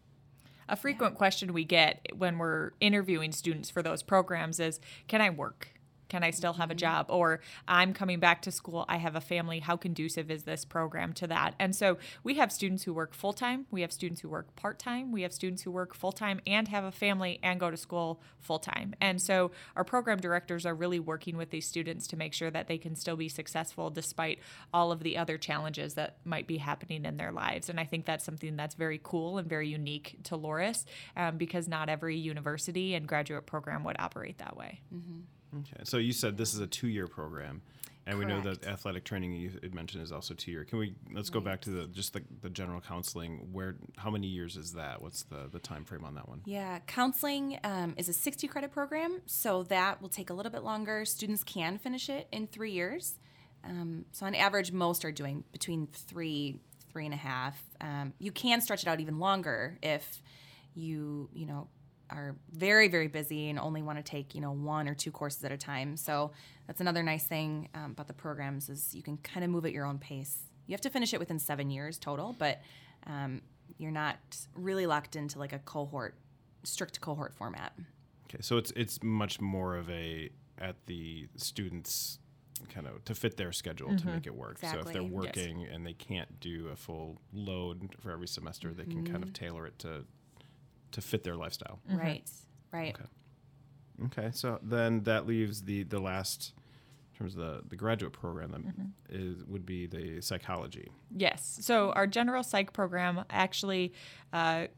A 0.68 0.76
frequent 0.76 1.16
question 1.16 1.52
we 1.52 1.64
get 1.64 2.06
when 2.16 2.38
we're 2.38 2.72
interviewing 2.80 3.32
students 3.32 3.68
for 3.70 3.82
those 3.82 4.02
programs 4.02 4.58
is 4.60 4.80
Can 5.08 5.20
I 5.20 5.30
work? 5.30 5.68
Can 6.10 6.22
I 6.22 6.30
still 6.30 6.52
have 6.54 6.70
a 6.70 6.74
job? 6.74 7.06
Or 7.08 7.40
I'm 7.66 7.94
coming 7.94 8.20
back 8.20 8.42
to 8.42 8.50
school. 8.50 8.84
I 8.88 8.98
have 8.98 9.16
a 9.16 9.20
family. 9.20 9.60
How 9.60 9.76
conducive 9.76 10.30
is 10.30 10.42
this 10.42 10.64
program 10.64 11.14
to 11.14 11.26
that? 11.28 11.54
And 11.58 11.74
so 11.74 11.96
we 12.22 12.34
have 12.34 12.52
students 12.52 12.82
who 12.82 12.92
work 12.92 13.14
full 13.14 13.32
time. 13.32 13.66
We 13.70 13.80
have 13.80 13.92
students 13.92 14.20
who 14.20 14.28
work 14.28 14.54
part 14.56 14.78
time. 14.78 15.12
We 15.12 15.22
have 15.22 15.32
students 15.32 15.62
who 15.62 15.70
work 15.70 15.94
full 15.94 16.12
time 16.12 16.40
and 16.46 16.68
have 16.68 16.84
a 16.84 16.92
family 16.92 17.38
and 17.42 17.58
go 17.58 17.70
to 17.70 17.76
school 17.76 18.20
full 18.40 18.58
time. 18.58 18.94
And 19.00 19.22
so 19.22 19.52
our 19.76 19.84
program 19.84 20.18
directors 20.18 20.66
are 20.66 20.74
really 20.74 21.00
working 21.00 21.36
with 21.36 21.50
these 21.50 21.66
students 21.66 22.06
to 22.08 22.16
make 22.16 22.34
sure 22.34 22.50
that 22.50 22.66
they 22.66 22.78
can 22.78 22.96
still 22.96 23.16
be 23.16 23.28
successful 23.28 23.88
despite 23.88 24.40
all 24.74 24.92
of 24.92 25.02
the 25.02 25.16
other 25.16 25.38
challenges 25.38 25.94
that 25.94 26.18
might 26.24 26.46
be 26.46 26.58
happening 26.58 27.04
in 27.04 27.16
their 27.16 27.32
lives. 27.32 27.68
And 27.68 27.78
I 27.78 27.84
think 27.84 28.04
that's 28.04 28.24
something 28.24 28.56
that's 28.56 28.74
very 28.74 29.00
cool 29.02 29.38
and 29.38 29.48
very 29.48 29.68
unique 29.68 30.18
to 30.24 30.36
Loras 30.36 30.84
um, 31.16 31.36
because 31.36 31.68
not 31.68 31.88
every 31.88 32.16
university 32.16 32.94
and 32.94 33.06
graduate 33.06 33.46
program 33.46 33.84
would 33.84 33.96
operate 34.00 34.38
that 34.38 34.56
way. 34.56 34.80
Okay. 35.54 35.82
So 35.84 35.96
you 35.96 36.12
said 36.12 36.36
this 36.36 36.54
is 36.54 36.60
a 36.60 36.66
two-year 36.66 37.06
program, 37.06 37.62
and 38.06 38.18
we 38.18 38.24
know 38.24 38.40
that 38.40 38.66
athletic 38.66 39.04
training 39.04 39.32
you 39.32 39.50
had 39.62 39.74
mentioned 39.74 40.02
is 40.02 40.12
also 40.12 40.34
two-year. 40.34 40.64
Can 40.64 40.78
we 40.78 40.94
let's 41.12 41.30
go 41.30 41.40
back 41.40 41.60
to 41.62 41.70
the 41.70 41.86
just 41.86 42.12
the, 42.12 42.22
the 42.40 42.50
general 42.50 42.80
counseling? 42.80 43.48
Where 43.52 43.76
how 43.96 44.10
many 44.10 44.26
years 44.26 44.56
is 44.56 44.72
that? 44.74 45.02
What's 45.02 45.24
the 45.24 45.48
the 45.50 45.58
time 45.58 45.84
frame 45.84 46.04
on 46.04 46.14
that 46.14 46.28
one? 46.28 46.42
Yeah, 46.44 46.78
counseling 46.86 47.58
um, 47.64 47.94
is 47.96 48.08
a 48.08 48.12
60 48.12 48.46
credit 48.48 48.70
program, 48.70 49.20
so 49.26 49.64
that 49.64 50.00
will 50.00 50.08
take 50.08 50.30
a 50.30 50.34
little 50.34 50.52
bit 50.52 50.62
longer. 50.62 51.04
Students 51.04 51.44
can 51.44 51.78
finish 51.78 52.08
it 52.08 52.28
in 52.32 52.46
three 52.46 52.72
years. 52.72 53.18
Um, 53.64 54.06
so, 54.12 54.26
on 54.26 54.34
average, 54.34 54.72
most 54.72 55.04
are 55.04 55.12
doing 55.12 55.44
between 55.52 55.86
three, 55.88 56.60
three 56.90 57.04
and 57.04 57.14
a 57.14 57.18
half. 57.18 57.60
Um, 57.80 58.14
you 58.18 58.32
can 58.32 58.60
stretch 58.60 58.82
it 58.82 58.88
out 58.88 59.00
even 59.00 59.18
longer 59.18 59.78
if 59.82 60.22
you, 60.74 61.28
you 61.32 61.46
know, 61.46 61.68
are 62.10 62.36
very, 62.52 62.88
very 62.88 63.08
busy 63.08 63.48
and 63.48 63.58
only 63.58 63.82
want 63.82 63.98
to 63.98 64.02
take, 64.02 64.34
you 64.34 64.40
know, 64.40 64.52
one 64.52 64.88
or 64.88 64.94
two 64.94 65.10
courses 65.10 65.42
at 65.44 65.52
a 65.52 65.56
time. 65.56 65.96
So, 65.96 66.32
that's 66.66 66.80
another 66.80 67.02
nice 67.02 67.24
thing 67.24 67.68
um, 67.74 67.92
about 67.92 68.06
the 68.06 68.12
programs 68.12 68.68
is 68.68 68.94
you 68.94 69.02
can 69.02 69.16
kind 69.18 69.44
of 69.44 69.50
move 69.50 69.64
at 69.64 69.72
your 69.72 69.86
own 69.86 69.98
pace. 69.98 70.38
You 70.66 70.72
have 70.72 70.80
to 70.82 70.90
finish 70.90 71.12
it 71.12 71.18
within 71.18 71.38
seven 71.38 71.68
years 71.70 71.98
total, 71.98 72.34
but 72.38 72.60
um, 73.06 73.42
you're 73.78 73.90
not 73.90 74.18
really 74.54 74.86
locked 74.86 75.16
into 75.16 75.38
like 75.38 75.52
a 75.52 75.58
cohort 75.60 76.14
strict 76.62 77.00
cohort 77.00 77.34
format. 77.34 77.72
Okay. 78.28 78.38
So 78.42 78.56
it's 78.56 78.70
it's 78.76 79.02
much 79.02 79.40
more 79.40 79.76
of 79.76 79.90
a 79.90 80.30
at 80.58 80.76
the 80.86 81.26
students 81.36 82.18
kind 82.72 82.86
of 82.86 83.04
to 83.06 83.14
fit 83.14 83.36
their 83.36 83.50
schedule 83.52 83.96
to 83.96 84.06
make 84.06 84.26
it 84.26 84.34
work. 84.34 84.58
So 84.58 84.66
if 84.66 84.72
they're 84.72 85.02
Exactly. 85.02 85.02
Yes. 85.02 85.12
working 85.12 85.66
and 85.72 85.86
they 85.86 85.94
can't 85.94 86.38
do 86.38 86.68
a 86.72 86.76
full 86.76 87.18
load 87.32 87.96
for 88.00 88.12
every 88.12 88.28
semester, 88.28 88.72
they 88.72 88.84
can 88.84 89.04
kind 89.04 89.24
of 89.24 89.32
tailor 89.32 89.66
it 89.66 89.78
to 89.80 90.04
to 90.92 91.00
fit 91.00 91.22
their 91.24 91.36
lifestyle. 91.36 91.80
Right. 91.88 92.28
Right. 92.72 92.94
Okay. 92.94 93.08
Okay, 94.06 94.30
so 94.32 94.58
then 94.62 95.02
that 95.04 95.26
leaves 95.26 95.62
the 95.62 95.82
the 95.82 96.00
last 96.00 96.54
in 97.12 97.18
terms 97.18 97.34
of 97.34 97.40
the, 97.40 97.62
the 97.68 97.76
graduate 97.76 98.12
program 98.12 98.52
that 98.52 99.14
is 99.14 99.44
would 99.44 99.66
be 99.66 99.86
the 99.86 100.22
psychology. 100.22 100.88
Yes. 101.14 101.58
So 101.60 101.92
our 101.92 102.06
general 102.06 102.42
psych 102.42 102.72
program 102.72 103.24
actually 103.28 103.92
uh, 104.32 104.62
co- 104.62 104.68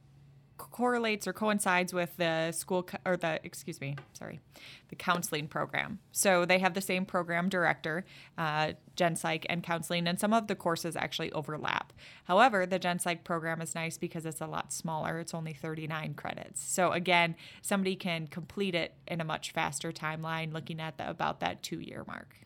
correlates 0.71 1.27
or 1.27 1.33
coincides 1.33 1.93
with 1.93 2.17
the 2.17 2.53
school 2.53 2.85
co- 2.85 2.99
or 3.05 3.17
the 3.17 3.41
excuse 3.45 3.81
me, 3.81 3.97
sorry, 4.13 4.41
the 4.89 4.97
counseling 4.97 5.49
program. 5.49 5.99
So 6.13 6.45
they 6.45 6.59
have 6.59 6.75
the 6.75 6.81
same 6.81 7.05
program 7.05 7.49
director, 7.49 8.05
uh, 8.39 8.73
Gen 8.97 9.17
Psych 9.17 9.47
and 9.49 9.63
counseling, 9.63 10.07
and 10.07 10.19
some 10.21 10.33
of 10.33 10.47
the 10.47 10.55
courses 10.55 10.97
actually 10.97 11.33
overlap. 11.33 11.93
However, 12.25 12.67
the 12.67 12.79
Gen 12.79 12.99
Psych 12.99 13.25
program 13.25 13.61
is 13.61 13.75
nice 13.75 13.99
because 13.99 14.27
it's 14.27 14.41
a 14.41 14.47
lot 14.47 14.73
smaller. 14.73 15.19
It's 15.19 15.35
only 15.35 15.53
39 15.53 16.15
credits. 16.15 16.63
So 16.63 16.93
again, 16.93 17.35
somebody 17.61 17.97
can 17.97 18.27
complete 18.27 18.75
it 18.75 18.95
in 19.09 19.21
a 19.21 19.25
much 19.25 19.51
faster 19.51 19.93
timeline, 19.93 20.53
looking 20.53 20.81
at 20.81 20.99
the, 20.99 21.09
about 21.09 21.41
that 21.41 21.63
two 21.63 21.81
year 21.81 22.05
mark. 22.07 22.37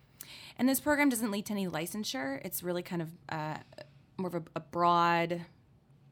And 0.59 0.69
this 0.69 0.81
program 0.81 1.09
doesn't 1.09 1.31
lead 1.31 1.47
to 1.47 1.53
any 1.53 1.69
licensure. 1.69 2.41
It's 2.45 2.63
really 2.63 2.83
kind 2.83 3.03
of 3.03 3.11
uh, 3.29 3.59
more 4.17 4.29
of 4.29 4.35
a, 4.35 4.43
a 4.57 4.61
broad 4.61 5.43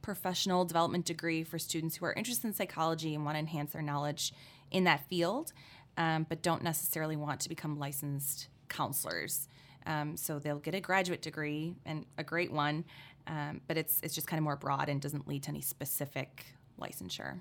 professional 0.04 0.66
development 0.66 1.06
degree 1.06 1.42
for 1.42 1.58
students 1.58 1.96
who 1.96 2.04
are 2.04 2.12
interested 2.12 2.46
in 2.46 2.52
psychology 2.52 3.14
and 3.14 3.24
want 3.24 3.36
to 3.36 3.38
enhance 3.38 3.72
their 3.72 3.80
knowledge 3.80 4.34
in 4.70 4.84
that 4.84 5.08
field, 5.08 5.54
um, 5.96 6.26
but 6.28 6.42
don't 6.42 6.62
necessarily 6.62 7.16
want 7.16 7.40
to 7.40 7.48
become 7.48 7.78
licensed 7.78 8.48
counselors. 8.68 9.48
Um, 9.86 10.14
so 10.18 10.38
they'll 10.38 10.58
get 10.58 10.74
a 10.74 10.80
graduate 10.80 11.22
degree 11.22 11.74
and 11.86 12.04
a 12.18 12.22
great 12.22 12.52
one, 12.52 12.84
um, 13.26 13.62
but 13.66 13.78
it's 13.78 13.98
it's 14.02 14.14
just 14.14 14.26
kind 14.26 14.38
of 14.38 14.44
more 14.44 14.56
broad 14.56 14.90
and 14.90 15.00
doesn't 15.00 15.26
lead 15.26 15.44
to 15.44 15.48
any 15.48 15.62
specific 15.62 16.44
licensure. 16.78 17.40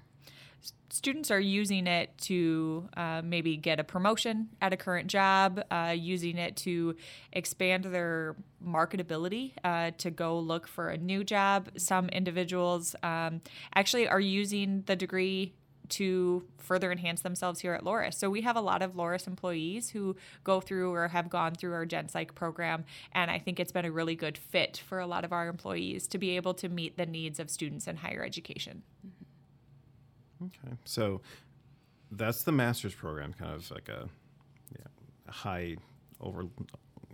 Students 0.90 1.32
are 1.32 1.40
using 1.40 1.88
it 1.88 2.16
to 2.20 2.88
uh, 2.96 3.22
maybe 3.24 3.58
get 3.58 3.80
a 3.80 3.84
promotion 3.84 4.50
at 4.62 4.74
a 4.74 4.78
current 4.78 5.08
job, 5.08 5.62
uh, 5.72 5.96
using 5.98 6.38
it 6.38 6.56
to 6.58 6.96
expand 7.32 7.86
their 7.86 8.36
marketability 8.66 9.54
uh, 9.64 9.92
to 9.98 10.12
go 10.12 10.40
look 10.40 10.68
for 10.68 10.90
a 10.90 10.98
new 10.98 11.24
job. 11.24 11.70
Some 11.78 12.10
individuals 12.10 12.96
um, 13.02 13.42
actually 13.76 14.08
are 14.08 14.20
using 14.20 14.84
the 14.86 14.96
degree 14.96 15.54
to 15.90 16.44
further 16.58 16.92
enhance 16.92 17.22
themselves 17.22 17.60
here 17.60 17.74
at 17.74 17.84
Loras. 17.84 18.14
So 18.14 18.30
we 18.30 18.42
have 18.42 18.56
a 18.56 18.62
lot 18.62 18.82
of 18.82 18.94
Loras 18.94 19.28
employees 19.28 19.90
who 19.90 20.16
go 20.44 20.62
through 20.62 20.94
or 20.94 21.08
have 21.10 21.30
gone 21.30 21.56
through 21.56 21.74
our 21.74 21.86
Gen 21.86 22.08
Psych 22.08 22.34
program, 22.36 22.86
and 23.12 23.30
I 23.30 23.40
think 23.40 23.60
it's 23.60 23.72
been 23.72 23.86
a 23.86 23.92
really 23.92 24.16
good 24.16 24.38
fit 24.38 24.82
for 24.88 25.00
a 25.00 25.08
lot 25.08 25.26
of 25.26 25.34
our 25.34 25.48
employees 25.48 26.08
to 26.08 26.18
be 26.18 26.36
able 26.36 26.54
to 26.56 26.70
meet 26.70 26.98
the 26.98 27.06
needs 27.06 27.40
of 27.40 27.50
students 27.50 27.88
in 27.88 27.98
higher 27.98 28.24
education. 28.24 28.84
Okay, 30.46 30.76
so 30.86 31.22
that's 32.12 32.44
the 32.44 32.52
master's 32.52 32.94
program, 32.94 33.34
kind 33.34 33.54
of 33.54 33.70
like 33.72 33.90
a, 33.90 34.08
yeah, 34.72 35.32
high 35.32 35.78
over 36.20 36.46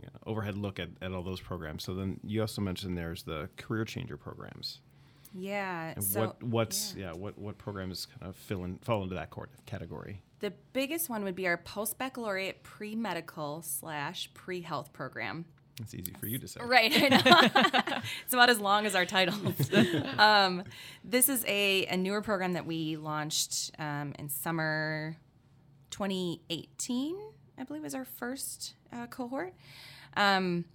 yeah, 0.02 0.10
overhead 0.26 0.58
look 0.58 0.80
at, 0.80 0.90
at 1.02 1.12
all 1.12 1.24
those 1.24 1.42
programs. 1.42 1.84
So 1.84 1.94
then 1.94 2.20
you 2.24 2.42
also 2.42 2.62
mentioned 2.62 2.98
there's 2.98 3.24
the 3.24 3.50
career 3.58 3.86
changer 3.86 4.18
programs. 4.18 4.80
Yeah. 5.38 5.94
And 5.96 6.04
so 6.04 6.22
what 6.22 6.44
what's 6.44 6.96
yeah. 6.96 7.14
what 7.14 7.38
what 7.38 7.58
programs 7.58 8.06
kind 8.06 8.30
of 8.30 8.36
fill 8.36 8.64
in 8.64 8.78
fall 8.80 9.04
into 9.04 9.16
that 9.16 9.30
category? 9.66 10.22
The 10.40 10.54
biggest 10.74 11.10
one 11.10 11.24
would 11.24 11.36
be 11.36 11.48
our 11.48 11.58
post 11.58 11.98
baccalaureate 11.98 12.64
pre 12.64 12.96
medical 12.96 13.62
slash 13.62 14.30
pre 14.34 14.62
health 14.62 14.94
program. 14.94 15.46
It's 15.80 15.94
easy 15.94 16.14
for 16.20 16.28
you 16.28 16.38
to 16.40 16.48
say. 16.48 16.60
Right, 16.64 16.92
I 16.94 17.08
know. 17.10 18.02
it's 18.24 18.34
about 18.34 18.50
as 18.50 18.60
long 18.60 18.86
as 18.86 18.96
our 18.96 19.06
titles. 19.06 19.72
um, 20.18 20.64
this 21.04 21.30
is 21.30 21.46
a, 21.48 21.86
a 21.86 21.98
newer 21.98 22.22
program 22.22 22.54
that 22.54 22.66
we 22.66 22.98
launched 22.98 23.72
um, 23.80 24.14
in 24.20 24.30
summer 24.30 25.18
2018, 25.92 27.18
I 27.58 27.64
believe 27.64 27.84
was 27.84 27.96
our 27.96 28.06
first 28.06 28.74
uh, 28.92 29.08
cohort. 29.08 29.54
Um, 30.16 30.66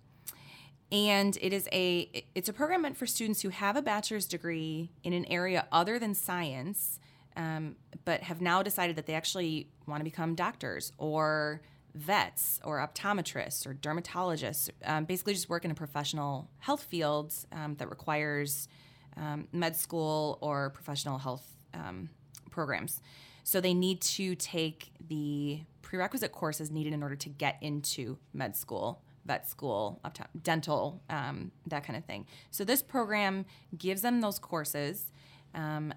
and 0.93 1.37
it 1.41 1.53
is 1.53 1.69
a 1.73 2.25
it's 2.35 2.49
a 2.49 2.53
program 2.53 2.83
meant 2.83 2.97
for 2.97 3.07
students 3.07 3.43
who 3.43 3.49
have 3.49 3.77
a 3.77 3.83
bachelor's 3.83 4.27
degree 4.27 4.91
in 5.03 5.13
an 5.13 5.25
area 5.27 5.67
other 5.73 5.99
than 5.99 6.15
science 6.15 7.01
um, 7.37 7.75
but 8.05 8.21
have 8.21 8.41
now 8.41 8.63
decided 8.63 8.97
that 8.97 9.07
they 9.07 9.15
actually 9.15 9.69
want 9.87 10.01
to 10.01 10.05
become 10.05 10.35
doctors 10.35 10.93
or 10.99 11.63
vets 11.95 12.61
or 12.65 12.79
optometrists 12.79 13.67
or 13.67 13.75
dermatologists 13.75 14.69
um, 14.85 15.05
basically 15.05 15.33
just 15.33 15.49
work 15.49 15.65
in 15.65 15.71
a 15.71 15.75
professional 15.75 16.51
health 16.59 16.83
field 16.83 17.33
um, 17.53 17.75
that 17.77 17.89
requires 17.89 18.69
um, 19.17 19.47
med 19.53 19.77
school 19.77 20.39
or 20.41 20.71
professional 20.71 21.19
health 21.19 21.57
um, 21.73 22.09
programs 22.51 23.01
so 23.45 23.61
they 23.61 23.75
need 23.75 24.01
to 24.01 24.35
take 24.35 24.93
the 25.09 25.61
prerequisite 25.83 26.33
courses 26.33 26.71
needed 26.71 26.93
in 26.93 27.03
order 27.03 27.17
to 27.17 27.29
get 27.29 27.59
into 27.61 28.19
med 28.33 28.57
school 28.57 29.03
vet 29.27 29.49
school, 29.49 30.01
dental, 30.43 31.03
um, 31.09 31.51
that 31.67 31.85
kind 31.85 31.97
of 31.97 32.05
thing. 32.05 32.27
So 32.51 32.65
this 32.65 32.83
program 32.83 33.47
gives 33.77 34.03
them 34.03 34.21
those 34.21 34.39
courses, 34.39 35.11
um, 35.55 35.95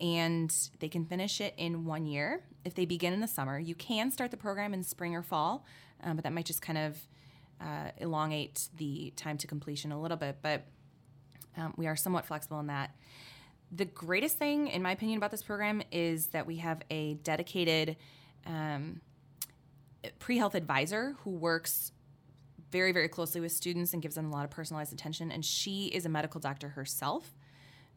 and 0.00 0.54
they 0.80 0.88
can 0.88 1.04
finish 1.04 1.40
it 1.40 1.54
in 1.56 1.84
one 1.84 2.06
year 2.06 2.42
if 2.64 2.74
they 2.74 2.84
begin 2.84 3.12
in 3.12 3.20
the 3.20 3.28
summer. 3.28 3.58
You 3.58 3.74
can 3.74 4.10
start 4.10 4.30
the 4.30 4.36
program 4.36 4.74
in 4.74 4.82
spring 4.82 5.14
or 5.14 5.22
fall, 5.22 5.64
um, 6.02 6.16
but 6.16 6.24
that 6.24 6.32
might 6.32 6.46
just 6.46 6.62
kind 6.62 6.78
of 6.78 6.98
uh, 7.60 7.90
elongate 7.98 8.68
the 8.76 9.12
time 9.16 9.38
to 9.38 9.46
completion 9.46 9.92
a 9.92 10.00
little 10.00 10.16
bit. 10.16 10.38
But 10.42 10.64
um, 11.56 11.74
we 11.76 11.86
are 11.86 11.96
somewhat 11.96 12.26
flexible 12.26 12.60
in 12.60 12.68
that. 12.68 12.94
The 13.70 13.84
greatest 13.84 14.38
thing, 14.38 14.68
in 14.68 14.82
my 14.82 14.92
opinion, 14.92 15.18
about 15.18 15.30
this 15.30 15.42
program 15.42 15.82
is 15.90 16.28
that 16.28 16.46
we 16.46 16.56
have 16.56 16.80
a 16.90 17.14
dedicated 17.14 17.96
um, 18.46 19.00
pre 20.18 20.38
health 20.38 20.54
advisor 20.54 21.16
who 21.24 21.30
works 21.30 21.92
very, 22.70 22.92
very 22.92 23.08
closely 23.08 23.40
with 23.40 23.52
students 23.52 23.92
and 23.92 24.02
gives 24.02 24.14
them 24.14 24.26
a 24.26 24.30
lot 24.30 24.44
of 24.44 24.50
personalized 24.50 24.92
attention. 24.92 25.30
And 25.30 25.44
she 25.44 25.86
is 25.86 26.06
a 26.06 26.08
medical 26.08 26.40
doctor 26.40 26.68
herself. 26.70 27.34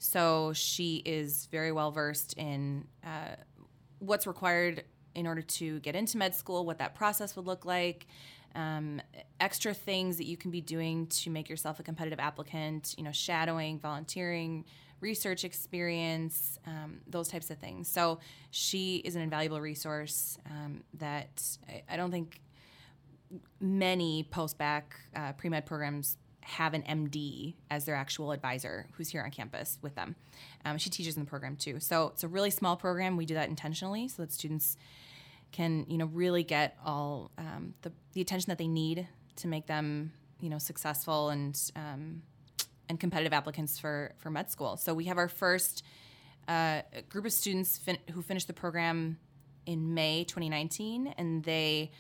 So 0.04 0.52
she 0.54 1.04
is 1.06 1.48
very 1.52 1.72
well 1.72 1.92
versed 1.92 2.34
in 2.34 2.88
uh, 3.04 3.36
what's 4.00 4.26
required 4.26 4.84
in 5.14 5.28
order 5.28 5.44
to 5.44 5.80
get 5.82 5.96
into 5.96 6.18
med 6.18 6.34
school, 6.34 6.66
what 6.66 6.80
that 6.80 6.96
process 6.96 7.36
would 7.36 7.46
look 7.46 7.66
like, 7.66 8.08
um, 8.56 9.00
extra 9.40 9.76
things 9.76 10.18
that 10.18 10.26
you 10.26 10.38
can 10.38 10.50
be 10.50 10.60
doing 10.60 11.06
to 11.06 11.30
make 11.30 11.50
yourself 11.50 11.80
a 11.80 11.84
competitive 11.84 12.20
applicant, 12.20 12.96
you 12.98 13.04
know, 13.04 13.12
shadowing, 13.12 13.78
volunteering, 13.78 14.66
research 15.02 15.44
experience, 15.44 16.58
um, 16.66 17.02
those 17.06 17.28
types 17.28 17.52
of 17.52 17.60
things. 17.60 17.88
So 17.88 18.18
she 18.50 18.98
is 19.06 19.16
an 19.16 19.22
invaluable 19.22 19.62
resource 19.62 20.40
um, 20.50 20.84
that 20.96 21.44
I, 21.70 21.84
I, 21.92 21.96
don't 21.96 22.10
think 22.10 22.42
many 23.60 24.24
post-bac 24.32 24.96
uh, 25.16 25.34
pre-med 25.34 25.68
programs 25.68 26.18
have 26.52 26.74
an 26.74 26.84
MD 26.84 27.56
as 27.70 27.86
their 27.86 27.96
actual 27.96 28.32
advisor 28.32 28.88
who's 28.94 29.10
here 29.10 29.24
on 29.24 29.32
campus 29.32 29.80
with 29.82 29.96
them. 29.96 30.16
Um, 30.66 30.78
she 30.78 30.90
teaches 30.90 31.16
in 31.16 31.24
the 31.24 31.30
program 31.30 31.56
too. 31.56 31.80
So 31.80 32.08
it's 32.08 32.24
a 32.24 32.28
really 32.28 32.52
small 32.52 32.76
program. 32.76 33.18
We 33.18 33.26
do 33.26 33.34
that 33.36 33.50
intentionally 33.50 34.08
so 34.08 34.22
that 34.22 34.32
students 34.32 34.78
can 35.52 35.86
you 35.90 35.98
know 35.98 36.06
really 36.06 36.44
get 36.44 36.78
all 36.86 37.32
um, 37.38 37.74
the, 37.82 37.92
the 38.14 38.22
attention 38.22 38.50
that 38.50 38.58
they 38.58 38.68
need 38.68 39.08
to 39.38 39.48
make 39.48 39.68
them 39.68 40.14
you 40.40 40.50
know 40.50 40.58
successful 40.58 41.30
and 41.30 41.60
um, 41.76 42.22
and 42.90 43.00
competitive 43.00 43.34
applicants 43.34 43.80
for 43.80 44.14
for 44.18 44.30
med 44.30 44.52
school. 44.52 44.78
So 44.78 44.94
we 44.94 45.06
have 45.06 45.18
our 45.18 45.30
first 45.30 45.84
uh, 46.48 46.82
group 47.10 47.26
of 47.26 47.34
students 47.34 47.78
fin- 47.78 47.98
who 48.12 48.22
finished 48.22 48.48
the 48.48 48.54
program 48.54 49.18
in 49.66 49.94
May 49.94 50.26
2019, 50.26 51.14
and 51.18 51.44
they. 51.44 51.92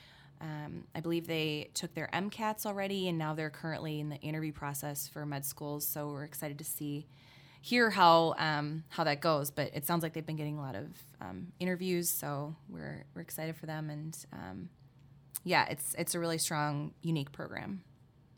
Um, 0.41 0.85
I 0.95 0.99
believe 1.01 1.27
they 1.27 1.69
took 1.73 1.93
their 1.93 2.09
MCATs 2.11 2.65
already, 2.65 3.07
and 3.07 3.17
now 3.17 3.33
they're 3.33 3.51
currently 3.51 3.99
in 3.99 4.09
the 4.09 4.17
interview 4.17 4.51
process 4.51 5.07
for 5.07 5.25
med 5.25 5.45
schools. 5.45 5.87
So 5.87 6.07
we're 6.07 6.23
excited 6.23 6.57
to 6.57 6.63
see 6.63 7.05
hear 7.61 7.91
how 7.91 8.33
um, 8.37 8.83
how 8.89 9.03
that 9.03 9.21
goes. 9.21 9.51
But 9.51 9.71
it 9.73 9.85
sounds 9.85 10.03
like 10.03 10.13
they've 10.13 10.25
been 10.25 10.35
getting 10.35 10.57
a 10.57 10.61
lot 10.61 10.75
of 10.75 10.87
um, 11.21 11.47
interviews, 11.59 12.09
so 12.09 12.55
we're 12.67 13.05
we're 13.15 13.21
excited 13.21 13.55
for 13.55 13.67
them. 13.67 13.89
And 13.89 14.17
um, 14.33 14.69
yeah, 15.43 15.67
it's 15.69 15.95
it's 15.97 16.15
a 16.15 16.19
really 16.19 16.39
strong, 16.39 16.93
unique 17.01 17.31
program. 17.31 17.83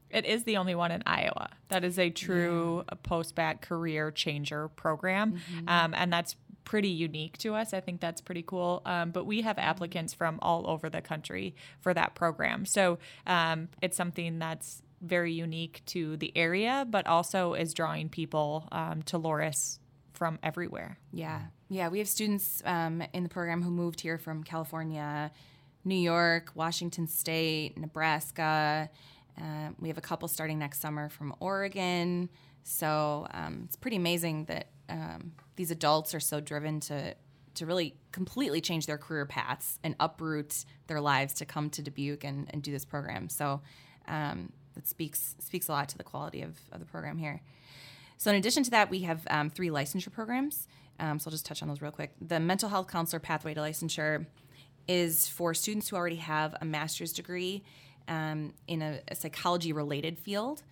It 0.09 0.25
is 0.25 0.43
the 0.43 0.57
only 0.57 0.75
one 0.75 0.91
in 0.91 1.01
Iowa 1.07 1.49
that 1.69 1.83
is 1.83 1.97
a 1.97 2.11
true 2.11 2.83
yeah. 2.87 2.97
post 3.01 3.33
bac 3.33 3.61
career 3.61 4.11
changer 4.11 4.67
program, 4.67 5.33
mm-hmm. 5.33 5.69
Um, 5.69 5.93
and 5.95 6.13
that's 6.13 6.35
pretty 6.63 6.89
unique 6.89 7.37
to 7.39 7.55
us. 7.55 7.73
I 7.73 7.79
think 7.79 8.01
that's 8.01 8.21
pretty 8.21 8.43
cool. 8.43 8.81
Um, 8.85 9.11
but 9.11 9.25
we 9.25 9.41
have 9.41 9.57
applicants 9.57 10.13
from 10.13 10.39
all 10.41 10.69
over 10.69 10.89
the 10.89 11.01
country 11.01 11.55
for 11.81 11.93
that 11.93 12.15
program. 12.15 12.65
So 12.65 12.99
um, 13.27 13.69
it's 13.81 13.97
something 13.97 14.39
that's 14.39 14.81
very 15.01 15.33
unique 15.33 15.81
to 15.87 16.17
the 16.17 16.31
area, 16.35 16.85
but 16.89 17.05
also 17.07 17.53
is 17.53 17.73
drawing 17.73 18.09
people 18.09 18.67
um, 18.71 19.01
to 19.03 19.19
Loras 19.19 19.79
from 20.13 20.39
everywhere. 20.41 20.97
Yeah. 21.11 21.41
Yeah. 21.69 21.89
We 21.89 21.99
have 21.99 22.07
students 22.07 22.61
um, 22.65 23.03
in 23.13 23.23
the 23.23 23.29
program 23.29 23.61
who 23.61 23.71
moved 23.71 24.01
here 24.01 24.17
from 24.17 24.43
California, 24.43 25.31
New 25.83 25.95
York, 25.95 26.51
Washington 26.55 27.07
State, 27.07 27.77
Nebraska. 27.77 28.89
Uh, 29.37 29.69
we 29.79 29.87
have 29.89 29.97
a 29.97 30.01
couple 30.01 30.27
starting 30.27 30.59
next 30.59 30.79
summer 30.79 31.09
from 31.09 31.35
Oregon. 31.39 32.29
So 32.63 33.27
um, 33.31 33.63
it's 33.65 33.75
pretty 33.75 33.97
amazing 33.97 34.45
that 34.45 34.67
um, 34.87 35.33
these 35.55 35.71
adults 35.71 36.13
are 36.13 36.19
so 36.19 36.39
driven 36.39 36.79
to 36.81 37.15
to 37.55 37.65
really 37.65 37.95
completely 38.11 38.61
change 38.61 38.87
their 38.87 38.97
career 38.97 39.25
paths 39.25 39.79
and 39.83 39.95
uproot 39.99 40.65
their 40.87 40.99
lives 40.99 41.35
to 41.35 41.45
come 41.45 41.69
to 41.69 41.83
Dubuque 41.83 42.23
and, 42.23 42.47
and 42.49 42.63
do 42.63 42.71
this 42.71 42.83
program. 42.83 43.29
So 43.29 43.61
um, 44.07 44.51
that 44.73 44.87
speaks 44.87 45.35
speaks 45.39 45.67
a 45.67 45.71
lot 45.71 45.89
to 45.89 45.97
the 45.97 46.03
quality 46.03 46.41
of, 46.41 46.57
of 46.71 46.79
the 46.79 46.85
program 46.85 47.17
here. 47.17 47.41
So 48.17 48.31
in 48.31 48.37
addition 48.37 48.63
to 48.63 48.71
that, 48.71 48.89
we 48.89 49.01
have 49.01 49.27
um, 49.29 49.49
three 49.49 49.69
licensure 49.69 50.11
programs. 50.11 50.67
Um, 50.99 51.19
so 51.19 51.27
I'll 51.27 51.31
just 51.31 51.45
touch 51.45 51.61
on 51.61 51.67
those 51.67 51.81
real 51.81 51.91
quick. 51.91 52.13
The 52.21 52.39
mental 52.39 52.69
health 52.69 52.87
counselor 52.87 53.19
pathway 53.19 53.53
to 53.53 53.59
licensure 53.59 54.25
is 54.87 55.27
for 55.27 55.53
students 55.53 55.89
who 55.89 55.95
already 55.95 56.17
have 56.17 56.55
a 56.61 56.65
master's 56.65 57.13
degree 57.13 57.63
um, 58.07 58.53
in 58.67 58.81
a, 58.81 58.99
a 59.07 59.15
psychology 59.15 59.73
related 59.73 60.17
field 60.19 60.63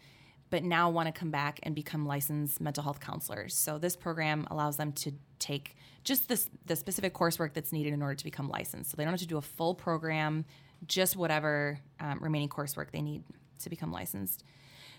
but 0.51 0.63
now 0.63 0.89
want 0.89 1.07
to 1.07 1.11
come 1.11 1.31
back 1.31 1.59
and 1.63 1.73
become 1.73 2.05
licensed 2.05 2.61
mental 2.61 2.83
health 2.83 2.99
counselors. 2.99 3.55
So 3.55 3.79
this 3.79 3.95
program 3.95 4.45
allows 4.51 4.77
them 4.77 4.91
to 4.93 5.13
take 5.39 5.75
just 6.03 6.27
the, 6.27 6.39
the 6.65 6.75
specific 6.75 7.13
coursework 7.13 7.53
that's 7.53 7.71
needed 7.71 7.93
in 7.93 8.01
order 8.01 8.15
to 8.15 8.23
become 8.23 8.49
licensed. 8.49 8.91
So 8.91 8.97
they 8.97 9.03
don't 9.03 9.13
have 9.13 9.21
to 9.21 9.25
do 9.25 9.37
a 9.37 9.41
full 9.41 9.73
program, 9.73 10.45
just 10.85 11.15
whatever 11.15 11.79
um, 11.99 12.19
remaining 12.21 12.49
coursework 12.49 12.91
they 12.91 13.01
need 13.01 13.23
to 13.59 13.69
become 13.69 13.91
licensed. 13.91 14.43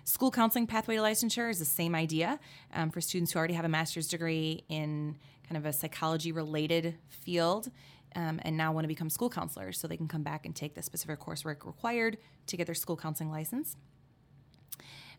School 0.05 0.31
counseling 0.31 0.67
pathway 0.67 0.97
to 0.97 1.03
licensure 1.03 1.51
is 1.51 1.59
the 1.59 1.65
same 1.65 1.95
idea 1.95 2.41
um, 2.75 2.91
for 2.91 3.01
students 3.01 3.33
who 3.33 3.39
already 3.39 3.55
have 3.55 3.65
a 3.65 3.69
master's 3.69 4.09
degree 4.09 4.65
in 4.69 5.17
kind 5.49 5.59
of 5.59 5.67
a 5.67 5.73
psychology 5.73 6.33
related 6.33 6.97
field 7.09 7.71
um, 8.17 8.41
and 8.43 8.57
now 8.57 8.73
want 8.73 8.85
to 8.85 8.89
become 8.89 9.11
school 9.11 9.31
counselors 9.31 9.79
so 9.79 9.87
they 9.87 9.97
can 9.97 10.09
come 10.09 10.23
back 10.23 10.47
and 10.47 10.57
take 10.57 10.75
the 10.75 10.83
specific 10.83 11.21
coursework 11.21 11.67
required 11.67 12.17
to 12.47 12.57
get 12.57 12.67
their 12.67 12.75
school 12.75 12.97
counseling 12.97 13.31
license. 13.31 13.77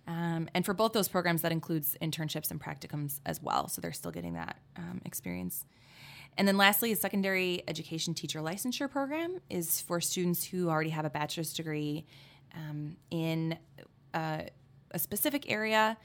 Um, 0.08 0.50
and 0.54 0.66
for 0.66 0.74
both 0.74 0.94
those 0.94 1.08
programs, 1.08 1.42
that 1.44 1.52
includes 1.52 1.98
internships 2.02 2.52
and 2.52 2.62
practicums 2.62 3.20
as 3.26 3.42
well. 3.42 3.68
So 3.68 3.82
they're 3.82 3.94
still 3.94 4.12
getting 4.12 4.34
that 4.34 4.58
um, 4.76 5.02
experience. 5.06 5.66
And 6.38 6.48
then 6.48 6.58
lastly, 6.58 6.92
a 6.92 6.96
secondary 6.96 7.64
education 7.68 8.14
teacher 8.14 8.40
licensure 8.40 8.90
program 8.90 9.40
is 9.50 9.82
for 9.82 10.02
students 10.02 10.44
who 10.44 10.70
already 10.70 10.90
have 10.90 11.06
a 11.06 11.10
bachelor's 11.10 11.54
degree 11.54 12.06
um, 12.56 12.98
in 13.12 13.58
uh, 14.14 14.42
a 14.92 15.00
specific 15.00 15.50
area. 15.52 15.98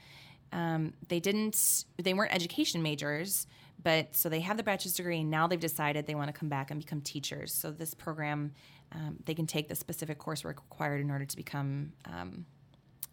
Um, 0.51 0.93
they 1.07 1.19
didn't, 1.19 1.85
they 2.01 2.13
weren't 2.13 2.33
education 2.33 2.81
majors, 2.81 3.47
but 3.81 4.15
so 4.15 4.29
they 4.29 4.39
have 4.41 4.57
the 4.57 4.63
bachelor's 4.63 4.95
degree 4.95 5.21
and 5.21 5.29
now 5.29 5.47
they've 5.47 5.59
decided 5.59 6.05
they 6.05 6.15
want 6.15 6.27
to 6.27 6.33
come 6.33 6.49
back 6.49 6.71
and 6.71 6.79
become 6.79 7.01
teachers. 7.01 7.53
So 7.53 7.71
this 7.71 7.93
program, 7.93 8.53
um, 8.91 9.17
they 9.25 9.33
can 9.33 9.47
take 9.47 9.67
the 9.67 9.75
specific 9.75 10.19
coursework 10.19 10.57
required 10.57 11.01
in 11.01 11.11
order 11.11 11.25
to 11.25 11.35
become 11.35 11.93
um, 12.05 12.45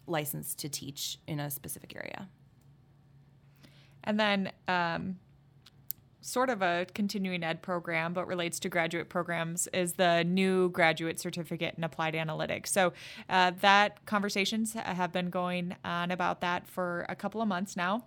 licensed 0.07 0.59
to 0.59 0.69
teach 0.69 1.19
in 1.27 1.39
a 1.39 1.51
specific 1.51 1.95
area. 1.95 2.29
And 4.03 4.19
then 4.19 4.51
um, 4.67 5.19
sort 6.21 6.49
of 6.49 6.61
a 6.61 6.85
continuing 6.93 7.43
ed 7.43 7.61
program, 7.61 8.13
but 8.13 8.27
relates 8.27 8.59
to 8.59 8.69
graduate 8.69 9.09
programs, 9.09 9.67
is 9.73 9.93
the 9.93 10.23
new 10.23 10.69
graduate 10.69 11.19
certificate 11.19 11.75
in 11.77 11.83
applied 11.83 12.13
analytics. 12.13 12.67
So 12.67 12.93
uh, 13.29 13.51
that 13.61 14.05
conversations 14.05 14.73
have 14.73 15.11
been 15.11 15.29
going 15.29 15.75
on 15.83 16.11
about 16.11 16.41
that 16.41 16.67
for 16.67 17.05
a 17.09 17.15
couple 17.15 17.41
of 17.41 17.47
months 17.47 17.75
now. 17.75 18.05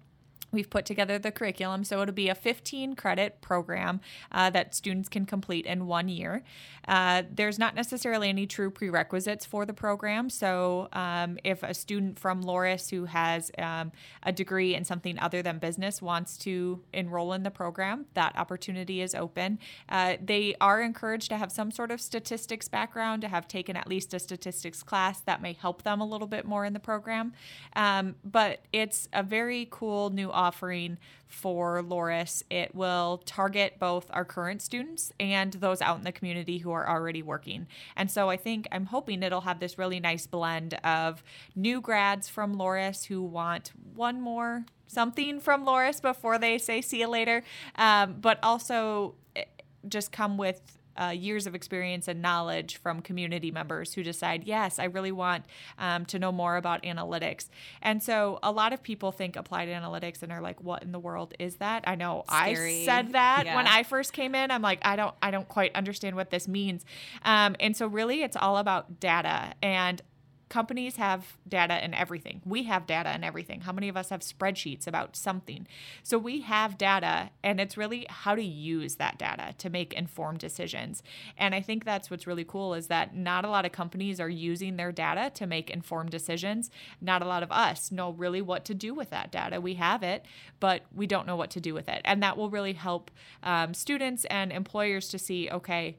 We've 0.53 0.69
put 0.69 0.85
together 0.85 1.19
the 1.19 1.31
curriculum, 1.31 1.85
so 1.85 2.03
it'll 2.03 2.15
be 2.15 2.29
a 2.29 2.35
15 2.35 2.97
credit 2.97 3.41
program 3.41 4.01
uh, 4.33 4.51
that 4.51 4.75
students 4.75 5.09
can 5.09 5.27
complete 5.27 5.67
in 5.67 5.87
one 5.87 6.09
year. 6.09 6.43
Uh, 6.89 7.23
there's 7.33 7.59
not 7.59 7.75
necessarily 7.75 8.29
any 8.29 8.47
true 8.47 8.71
prerequisites 8.71 9.47
for 9.47 9.65
the 9.65 9.73
program, 9.73 10.29
so 10.29 10.89
um, 10.93 11.39
if 11.45 11.63
a 11.63 11.73
student 11.75 12.19
from 12.19 12.43
Loras 12.43 12.91
who 12.91 13.05
has 13.05 13.51
um, 13.59 13.93
a 14.23 14.33
degree 14.33 14.75
in 14.75 14.85
something 14.85 15.19
other 15.19 15.43
than 15.43 15.59
business 15.59 16.03
wants 16.03 16.37
to 16.39 16.81
enroll 16.93 17.33
in 17.33 17.43
the 17.43 17.51
program, 17.51 18.07
that 18.15 18.37
opportunity 18.37 19.01
is 19.03 19.15
open. 19.15 19.59
Uh, 19.89 20.17
they 20.23 20.57
are 20.61 20.81
encouraged 20.81 21.29
to 21.29 21.37
have 21.37 21.53
some 21.53 21.71
sort 21.71 21.91
of 21.91 22.01
statistics 22.01 22.67
background, 22.67 23.23
to 23.23 23.29
have 23.29 23.47
taken 23.47 23.77
at 23.77 23.89
least 23.89 24.13
a 24.15 24.19
statistics 24.19 24.83
class 24.83 25.21
that 25.21 25.41
may 25.41 25.53
help 25.53 25.83
them 25.83 26.01
a 26.01 26.07
little 26.07 26.27
bit 26.27 26.45
more 26.45 26.65
in 26.65 26.73
the 26.73 26.81
program. 26.81 27.33
Um, 27.77 28.17
but 28.25 28.65
it's 28.73 29.09
a 29.13 29.23
very 29.23 29.69
cool 29.71 30.11
new 30.11 30.31
offering 30.41 30.97
for 31.29 31.83
Loras. 31.83 32.43
It 32.49 32.75
will 32.75 33.21
target 33.27 33.79
both 33.79 34.07
our 34.11 34.25
current 34.25 34.63
students 34.63 35.13
and 35.21 35.53
those 35.53 35.83
out 35.83 35.99
in 35.99 36.05
the 36.05 36.13
community 36.13 36.59
who 36.59 36.71
are 36.73 36.89
already 36.89 37.23
working. 37.23 37.67
And 37.95 38.11
so 38.11 38.31
I 38.31 38.39
think 38.39 38.67
I'm 38.73 38.87
hoping 38.87 39.23
it'll 39.23 39.43
have 39.43 39.61
this 39.61 39.77
really 39.77 40.01
nice 40.01 40.27
blend 40.27 40.75
of 40.83 41.23
new 41.55 41.83
grads 41.83 42.27
from 42.29 42.57
Loras 42.57 43.05
who 43.05 43.23
want 43.23 43.73
one 43.95 44.21
more 44.21 44.65
something 44.87 45.39
from 45.39 45.65
Loras 45.65 46.01
before 46.01 46.39
they 46.39 46.59
say 46.59 46.81
see 46.81 47.01
you 47.01 47.07
later, 47.07 47.45
um, 47.77 48.17
but 48.21 48.39
also 48.43 49.15
eh, 49.37 49.45
just 49.89 50.11
come 50.11 50.37
with 50.37 50.80
uh, 50.97 51.09
years 51.09 51.47
of 51.47 51.55
experience 51.55 52.09
and 52.09 52.23
knowledge 52.23 52.77
from 52.77 53.01
community 53.01 53.51
members 53.51 53.95
who 53.95 54.03
decide, 54.03 54.45
yes, 54.45 54.79
I 54.79 54.85
really 54.85 55.13
want 55.13 55.45
um, 55.79 56.05
to 56.07 56.19
know 56.19 56.33
more 56.33 56.57
about 56.57 56.83
analytics. 56.83 57.49
And 57.83 58.03
so 58.03 58.39
a 58.43 58.53
lot 58.53 58.73
of 58.73 58.83
people 58.83 59.13
think 59.13 59.37
applied 59.37 59.69
analytics 59.69 60.23
and 60.23 60.33
are 60.33 60.41
like, 60.41 60.63
what 60.63 60.83
in 60.83 60.93
the 60.93 60.99
world 60.99 61.35
is 61.39 61.57
that? 61.57 61.85
I 61.87 61.95
know 61.95 62.25
Scary. 62.29 62.83
I 62.83 62.85
said 62.85 63.13
that 63.13 63.47
yeah. 63.47 63.57
when 63.57 63.67
I 63.67 63.83
first 63.83 64.13
came 64.13 64.35
in. 64.35 64.51
I'm 64.51 64.63
like, 64.63 64.81
I 64.83 64.97
don't, 64.97 65.15
I 65.23 65.31
don't 65.31 65.49
quite 65.49 65.75
understand 65.75 66.17
what 66.17 66.31
this 66.31 66.49
means. 66.49 66.85
Um, 67.25 67.57
and 67.61 67.77
so 67.77 67.87
really, 67.87 68.23
it's 68.23 68.37
all 68.37 68.59
about 68.59 69.01
data 69.01 69.55
and 69.63 70.03
companies 70.51 70.97
have 70.97 71.39
data 71.49 71.75
and 71.75 71.95
everything. 71.95 72.43
We 72.45 72.65
have 72.65 72.85
data 72.85 73.09
and 73.09 73.25
everything. 73.25 73.63
How 73.63 73.73
many 73.73 73.89
of 73.89 73.97
us 73.97 74.11
have 74.11 74.21
spreadsheets 74.21 74.87
about 74.87 75.17
something? 75.17 75.67
So 76.03 76.19
we 76.19 76.41
have 76.43 76.77
data, 76.77 77.31
and 77.43 77.61
it's 77.61 77.77
really 77.77 78.05
how 78.11 78.35
to 78.35 78.43
use 78.43 78.97
that 78.97 79.17
data 79.17 79.55
to 79.57 79.71
make 79.71 79.95
informed 79.95 80.41
decisions. 80.41 81.05
And 81.39 81.55
I 81.55 81.63
think 81.63 81.85
that's 81.85 82.11
what's 82.11 82.27
really 82.27 82.45
cool 82.45 82.75
is 82.75 82.89
that 82.89 83.15
not 83.17 83.45
a 83.45 83.49
lot 83.49 83.65
of 83.65 83.71
companies 83.71 84.19
are 84.21 84.29
using 84.29 84.77
their 84.77 84.91
data 84.91 85.31
to 85.35 85.47
make 85.47 85.71
informed 85.71 86.11
decisions. 86.11 86.69
Not 87.01 87.23
a 87.23 87.27
lot 87.27 87.45
of 87.45 87.53
us 87.53 87.93
know 87.93 88.11
really 88.11 88.43
what 88.43 88.65
to 88.67 88.75
do 88.75 88.93
with 88.93 89.11
that 89.11 89.31
data. 89.31 89.61
We 89.61 89.75
have 89.75 90.03
it, 90.03 90.27
but 90.59 90.83
we 90.93 91.07
don't 91.07 91.29
know 91.29 91.37
what 91.37 91.51
to 91.53 91.61
do 91.61 91.75
with 91.75 91.89
it. 91.89 92.03
And 92.05 92.21
that 92.25 92.37
will 92.37 92.51
really 92.51 92.73
help 92.73 93.13
um, 93.45 93.73
students 93.73 94.25
and 94.25 94.51
employers 94.53 95.09
to 95.09 95.19
see 95.19 95.49
okay, 95.49 95.97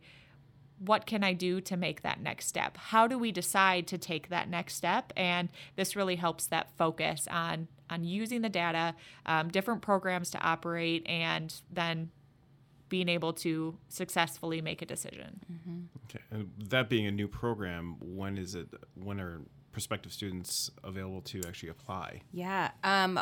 what 0.83 1.05
can 1.05 1.23
I 1.23 1.33
do 1.33 1.61
to 1.61 1.77
make 1.77 2.01
that 2.01 2.21
next 2.21 2.47
step? 2.47 2.75
How 2.77 3.07
do 3.07 3.17
we 3.17 3.31
decide 3.31 3.87
to 3.87 3.97
take 3.97 4.29
that 4.29 4.49
next 4.49 4.75
step? 4.75 5.13
And 5.15 5.49
this 5.75 5.95
really 5.95 6.15
helps 6.15 6.47
that 6.47 6.69
focus 6.77 7.27
on 7.29 7.67
on 7.89 8.05
using 8.05 8.41
the 8.41 8.49
data, 8.49 8.95
um, 9.25 9.49
different 9.49 9.81
programs 9.81 10.31
to 10.31 10.39
operate, 10.39 11.05
and 11.07 11.53
then 11.69 12.09
being 12.87 13.09
able 13.09 13.33
to 13.33 13.77
successfully 13.89 14.61
make 14.61 14.81
a 14.81 14.85
decision. 14.85 15.41
Mm-hmm. 15.51 15.79
Okay, 16.05 16.23
and 16.31 16.51
that 16.69 16.89
being 16.89 17.05
a 17.05 17.11
new 17.11 17.27
program, 17.27 17.97
when 17.99 18.37
is 18.37 18.55
it? 18.55 18.69
When 18.95 19.19
are 19.19 19.41
prospective 19.71 20.11
students 20.11 20.71
available 20.83 21.21
to 21.21 21.41
actually 21.47 21.69
apply? 21.69 22.21
Yeah. 22.31 22.71
Um, 22.83 23.19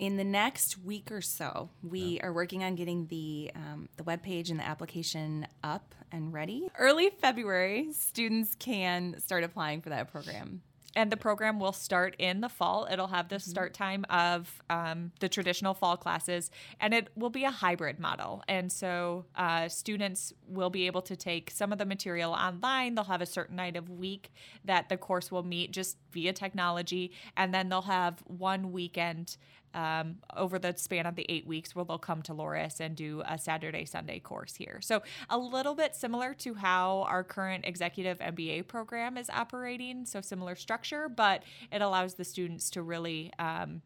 in 0.00 0.16
the 0.16 0.24
next 0.24 0.82
week 0.82 1.12
or 1.12 1.20
so, 1.20 1.68
we 1.82 2.00
yeah. 2.00 2.26
are 2.26 2.32
working 2.32 2.64
on 2.64 2.74
getting 2.74 3.06
the 3.08 3.52
um, 3.54 3.88
the 3.98 4.02
web 4.02 4.22
page 4.22 4.50
and 4.50 4.58
the 4.58 4.66
application 4.66 5.46
up 5.62 5.94
and 6.10 6.32
ready. 6.32 6.68
Early 6.78 7.10
February, 7.10 7.92
students 7.92 8.56
can 8.58 9.20
start 9.20 9.44
applying 9.44 9.82
for 9.82 9.90
that 9.90 10.10
program. 10.10 10.62
And 10.96 11.12
the 11.12 11.16
program 11.16 11.60
will 11.60 11.72
start 11.72 12.16
in 12.18 12.40
the 12.40 12.48
fall. 12.48 12.88
It'll 12.90 13.06
have 13.06 13.28
the 13.28 13.36
mm-hmm. 13.36 13.50
start 13.50 13.74
time 13.74 14.04
of 14.10 14.60
um, 14.68 15.12
the 15.20 15.28
traditional 15.28 15.72
fall 15.72 15.96
classes, 15.96 16.50
and 16.80 16.92
it 16.92 17.10
will 17.14 17.30
be 17.30 17.44
a 17.44 17.50
hybrid 17.50 18.00
model. 18.00 18.42
And 18.48 18.72
so 18.72 19.26
uh, 19.36 19.68
students 19.68 20.32
will 20.48 20.70
be 20.70 20.86
able 20.88 21.02
to 21.02 21.14
take 21.14 21.52
some 21.52 21.70
of 21.70 21.78
the 21.78 21.86
material 21.86 22.32
online. 22.32 22.96
They'll 22.96 23.04
have 23.04 23.22
a 23.22 23.26
certain 23.26 23.54
night 23.54 23.76
of 23.76 23.88
week 23.88 24.32
that 24.64 24.88
the 24.88 24.96
course 24.96 25.30
will 25.30 25.44
meet 25.44 25.70
just 25.70 25.96
via 26.10 26.32
technology, 26.32 27.12
and 27.36 27.54
then 27.54 27.68
they'll 27.68 27.82
have 27.82 28.20
one 28.26 28.72
weekend 28.72 29.36
um, 29.74 30.16
over 30.36 30.58
the 30.58 30.74
span 30.76 31.06
of 31.06 31.16
the 31.16 31.26
eight 31.28 31.46
weeks 31.46 31.74
where 31.74 31.84
they'll 31.84 31.98
come 31.98 32.22
to 32.22 32.34
Loras 32.34 32.80
and 32.80 32.96
do 32.96 33.22
a 33.26 33.38
Saturday, 33.38 33.84
Sunday 33.84 34.18
course 34.18 34.54
here. 34.54 34.80
So, 34.80 35.02
a 35.28 35.38
little 35.38 35.74
bit 35.74 35.94
similar 35.94 36.34
to 36.34 36.54
how 36.54 37.02
our 37.08 37.22
current 37.22 37.64
executive 37.66 38.18
MBA 38.18 38.66
program 38.66 39.16
is 39.16 39.30
operating. 39.30 40.04
So, 40.06 40.20
similar 40.20 40.56
structure, 40.56 41.08
but 41.08 41.42
it 41.72 41.82
allows 41.82 42.14
the 42.14 42.24
students 42.24 42.70
to 42.70 42.82
really 42.82 43.32
um, 43.38 43.82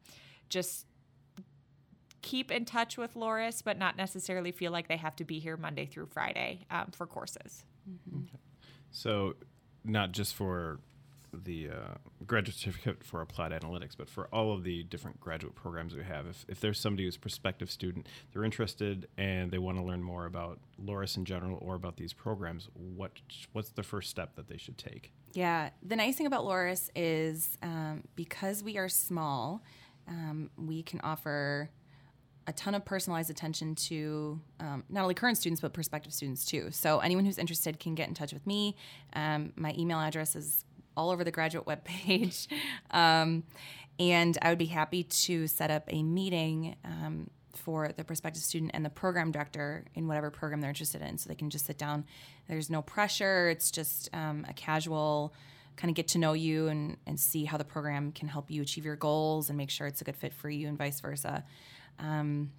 just 0.49 0.87
keep 2.23 2.51
in 2.51 2.64
touch 2.64 2.97
with 2.97 3.14
Loras, 3.14 3.62
but 3.62 3.79
not 3.79 3.97
necessarily 3.97 4.51
feel 4.51 4.73
like 4.73 4.88
they 4.88 4.97
have 4.97 5.14
to 5.16 5.25
be 5.25 5.38
here 5.38 5.57
Monday 5.57 5.85
through 5.85 6.07
Friday 6.07 6.66
um, 6.70 6.90
for 6.92 7.07
courses. 7.07 7.64
Mm-hmm. 7.88 8.23
So, 8.90 9.35
not 9.85 10.12
just 10.12 10.35
for 10.35 10.79
the 11.42 11.70
uh, 11.70 11.94
graduate 12.27 12.57
certificate 12.57 13.05
for 13.05 13.20
applied 13.20 13.53
analytics, 13.53 13.97
but 13.97 14.09
for 14.09 14.27
all 14.33 14.53
of 14.53 14.64
the 14.64 14.83
different 14.85 15.20
graduate 15.20 15.55
programs 15.55 15.94
we 15.94 16.05
have. 16.05 16.27
If, 16.27 16.44
if 16.49 16.61
there's 16.61 16.79
somebody 16.79 17.05
who's 17.05 17.16
a 17.16 17.20
prospective 17.20 17.70
student, 17.70 18.09
they're 18.33 18.44
interested 18.44 19.09
and 19.16 19.51
they 19.51 19.59
want 19.59 19.79
to 19.79 19.85
learn 19.85 20.03
more 20.03 20.27
about 20.27 20.59
Loras 20.83 21.16
in 21.16 21.25
general 21.25 21.59
or 21.61 21.75
about 21.75 21.97
these 21.97 22.12
programs, 22.12 22.68
what 22.75 23.12
what's 23.53 23.70
the 23.70 23.83
first 23.83 24.11
step 24.11 24.37
that 24.37 24.49
they 24.49 24.57
should 24.57 24.79
take? 24.79 25.12
Yeah, 25.33 25.70
the 25.83 25.97
nice 25.97 26.16
thing 26.16 26.27
about 26.27 26.44
Loras 26.44 26.90
is 26.94 27.59
um, 27.62 28.05
because 28.14 28.62
we 28.62 28.79
are 28.79 28.88
small, 28.88 29.62
um, 30.09 30.51
we 30.57 30.83
can 30.83 31.01
offer 31.01 31.70
a 32.47 32.53
ton 32.53 32.75
of 32.75 32.85
personalized 32.85 33.31
attention 33.31 33.75
to 33.75 34.40
um, 34.61 34.85
not 34.88 35.03
only 35.03 35.14
current 35.14 35.38
students 35.38 35.61
but 35.61 35.73
prospective 35.73 36.12
students 36.12 36.44
too. 36.44 36.68
So 36.70 36.99
anyone 36.99 37.25
who's 37.25 37.38
interested 37.38 37.81
can 37.81 37.94
get 37.94 38.09
in 38.09 38.14
touch 38.14 38.33
with 38.33 38.47
me. 38.47 38.77
Um, 39.14 39.53
my 39.57 39.75
email 39.79 39.99
address 39.99 40.37
is 40.37 40.64
all 40.96 41.11
over 41.11 41.24
the 41.24 41.30
graduate 41.30 41.66
webpage. 41.66 42.46
Um, 42.90 43.42
and 43.98 44.38
I 44.42 44.48
would 44.48 44.59
be 44.59 44.66
happy 44.66 45.04
to 45.04 45.46
set 45.46 45.70
up 45.70 45.85
a 45.88 46.02
meeting 46.02 46.76
um, 46.85 47.30
for 47.57 47.90
the 47.96 48.04
prospective 48.04 48.42
student 48.42 48.72
and 48.74 48.85
the 48.85 48.90
program 48.90 49.33
director 49.33 49.85
in 49.94 50.07
whatever 50.07 50.30
program 50.30 50.61
they're 50.61 50.70
interested 50.70 51.02
in. 51.02 51.18
So 51.18 51.28
they 51.28 51.35
can 51.35 51.50
just 51.50 51.66
sit 51.66 51.78
down. 51.78 52.04
There's 52.48 52.70
no 52.70 52.83
pressure, 52.83 53.48
it's 53.48 53.70
just 53.70 54.11
um, 54.12 54.44
a 54.48 54.52
casual 54.52 55.35
kind 55.76 55.90
of 55.90 55.96
get 55.96 56.09
to 56.09 56.18
know 56.18 56.35
you 56.35 56.68
and, 56.68 56.96
and 57.07 57.18
see 57.18 57.44
how 57.44 57.57
the 57.57 57.64
program 57.64 58.12
can 58.12 58.28
help 58.28 58.50
you 58.50 58.62
achieve 58.62 58.85
your 58.85 58.96
goals 58.96 59.48
and 59.48 59.57
make 59.57 59.70
sure 59.70 59.87
it's 59.87 60.00
a 60.00 60.04
good 60.04 60.16
fit 60.16 60.33
for 60.33 60.48
you 60.48 60.68
and 60.68 60.78
vice 60.78 61.00
versa. 61.00 61.44
Um, 61.98 62.50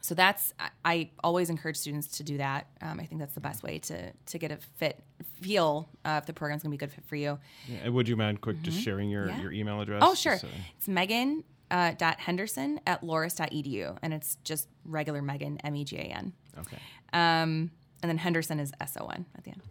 so 0.00 0.14
that's 0.14 0.54
I 0.84 1.10
always 1.22 1.50
encourage 1.50 1.76
students 1.76 2.18
to 2.18 2.22
do 2.22 2.38
that. 2.38 2.66
Um, 2.80 3.00
I 3.00 3.04
think 3.04 3.20
that's 3.20 3.34
the 3.34 3.40
best 3.40 3.62
way 3.62 3.78
to 3.80 4.12
to 4.12 4.38
get 4.38 4.50
a 4.50 4.58
fit 4.76 5.02
feel 5.40 5.88
uh, 6.04 6.18
if 6.20 6.26
the 6.26 6.32
program's 6.32 6.62
gonna 6.62 6.70
be 6.70 6.76
a 6.76 6.78
good 6.78 6.92
fit 6.92 7.04
for 7.06 7.16
you. 7.16 7.38
Yeah, 7.66 7.78
and 7.84 7.94
would 7.94 8.08
you 8.08 8.16
mind 8.16 8.40
quick 8.40 8.56
mm-hmm. 8.56 8.64
just 8.64 8.80
sharing 8.80 9.10
your, 9.10 9.28
yeah. 9.28 9.40
your 9.40 9.52
email 9.52 9.80
address? 9.80 10.02
Oh 10.04 10.14
sure, 10.14 10.38
so. 10.38 10.48
it's 10.76 10.88
Megan 10.88 11.44
uh, 11.70 11.92
dot 11.98 12.20
Henderson 12.20 12.80
at 12.86 13.02
loras.edu, 13.02 13.98
and 14.02 14.14
it's 14.14 14.36
just 14.44 14.68
regular 14.84 15.22
Megan 15.22 15.58
M 15.58 15.76
E 15.76 15.84
G 15.84 15.96
A 15.96 16.00
N. 16.00 16.32
Okay. 16.58 16.78
Um, 17.12 17.70
and 18.02 18.08
then 18.08 18.18
Henderson 18.18 18.60
is 18.60 18.72
S 18.80 18.96
O 19.00 19.06
N 19.06 19.26
at 19.36 19.44
the 19.44 19.50
end. 19.50 19.62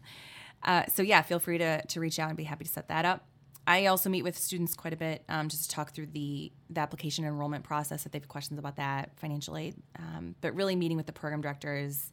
Uh, 0.63 0.84
so 0.94 1.02
yeah, 1.02 1.22
feel 1.22 1.40
free 1.40 1.58
to 1.58 1.86
to 1.86 2.00
reach 2.00 2.20
out 2.20 2.30
and 2.30 2.38
be 2.38 2.44
happy 2.44 2.66
to 2.66 2.72
set 2.72 2.90
that 2.90 3.06
up. 3.06 3.26
I 3.67 3.88
also 3.88 4.10
meet 4.10 4.23
with 4.23 4.38
students 4.38 4.73
quite 4.73 4.93
a 4.93 4.97
bit 4.97 5.25
um, 5.27 5.49
just 5.49 5.63
to 5.63 5.69
talk 5.69 5.91
through 5.91 6.08
the 6.08 6.53
the 6.69 6.80
application 6.80 7.25
enrollment 7.25 7.65
process 7.65 8.06
if 8.06 8.13
they 8.13 8.19
have 8.19 8.30
questions 8.30 8.58
about 8.58 8.77
that, 8.77 9.12
financial 9.17 9.58
aid. 9.58 9.75
Um, 9.99 10.36
but 10.39 10.56
really, 10.56 10.75
meeting 10.75 10.95
with 10.95 11.06
the 11.06 11.12
program 11.12 11.41
director 11.41 11.75
is 11.75 12.10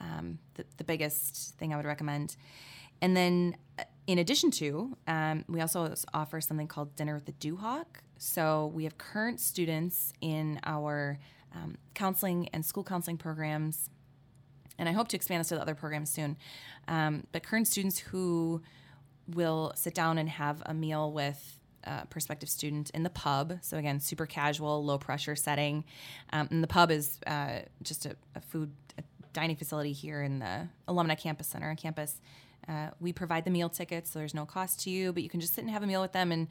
um, 0.00 0.38
the, 0.54 0.64
the, 0.76 0.84
biggest 0.84 1.56
thing 1.56 1.72
I 1.72 1.76
would 1.76 1.86
recommend. 1.86 2.36
And 3.02 3.16
then, 3.16 3.56
uh, 3.78 3.84
in 4.06 4.18
addition 4.18 4.50
to, 4.52 4.96
um, 5.08 5.44
we 5.48 5.60
also 5.60 5.92
offer 6.14 6.40
something 6.40 6.68
called 6.68 6.94
Dinner 6.94 7.14
with 7.14 7.24
the 7.24 7.32
Duhawk. 7.32 7.86
So 8.18 8.70
we 8.74 8.84
have 8.84 8.96
current 8.98 9.40
students 9.40 10.12
in 10.20 10.60
our 10.64 11.18
um, 11.54 11.76
counseling 11.94 12.48
and 12.52 12.64
school 12.64 12.84
counseling 12.84 13.16
programs, 13.16 13.90
and 14.78 14.88
I 14.88 14.92
hope 14.92 15.08
to 15.08 15.16
expand 15.16 15.40
this 15.40 15.48
to 15.48 15.60
other 15.60 15.74
programs 15.74 16.10
soon. 16.10 16.36
Um, 16.86 17.24
but 17.32 17.42
current 17.42 17.66
students 17.66 17.98
who 17.98 18.62
will 19.34 19.72
sit 19.74 19.94
down 19.94 20.18
and 20.18 20.28
have 20.28 20.62
a 20.66 20.74
meal 20.74 21.12
with 21.12 21.58
a 21.84 22.06
prospective 22.06 22.48
student 22.48 22.90
in 22.90 23.02
the 23.02 23.10
pub. 23.10 23.58
So 23.62 23.76
again, 23.76 24.00
super 24.00 24.26
casual, 24.26 24.84
low 24.84 24.98
pressure 24.98 25.36
setting. 25.36 25.84
Um, 26.32 26.48
and 26.50 26.62
the 26.62 26.68
pub 26.68 26.90
is 26.90 27.18
uh, 27.26 27.60
just 27.82 28.06
a, 28.06 28.16
a, 28.34 28.40
food 28.40 28.72
a 28.98 29.02
dining 29.32 29.56
facility 29.56 29.92
here 29.92 30.22
in 30.22 30.38
the 30.40 30.68
Alumni 30.86 31.14
Campus 31.14 31.46
Center 31.46 31.70
on 31.70 31.76
campus. 31.76 32.20
Uh, 32.68 32.90
we 33.00 33.12
provide 33.12 33.44
the 33.44 33.50
meal 33.50 33.68
tickets, 33.68 34.10
so 34.10 34.18
there's 34.18 34.34
no 34.34 34.44
cost 34.44 34.80
to 34.80 34.90
you, 34.90 35.12
but 35.12 35.22
you 35.22 35.30
can 35.30 35.40
just 35.40 35.54
sit 35.54 35.62
and 35.62 35.70
have 35.70 35.82
a 35.82 35.86
meal 35.86 36.02
with 36.02 36.12
them 36.12 36.32
and 36.32 36.48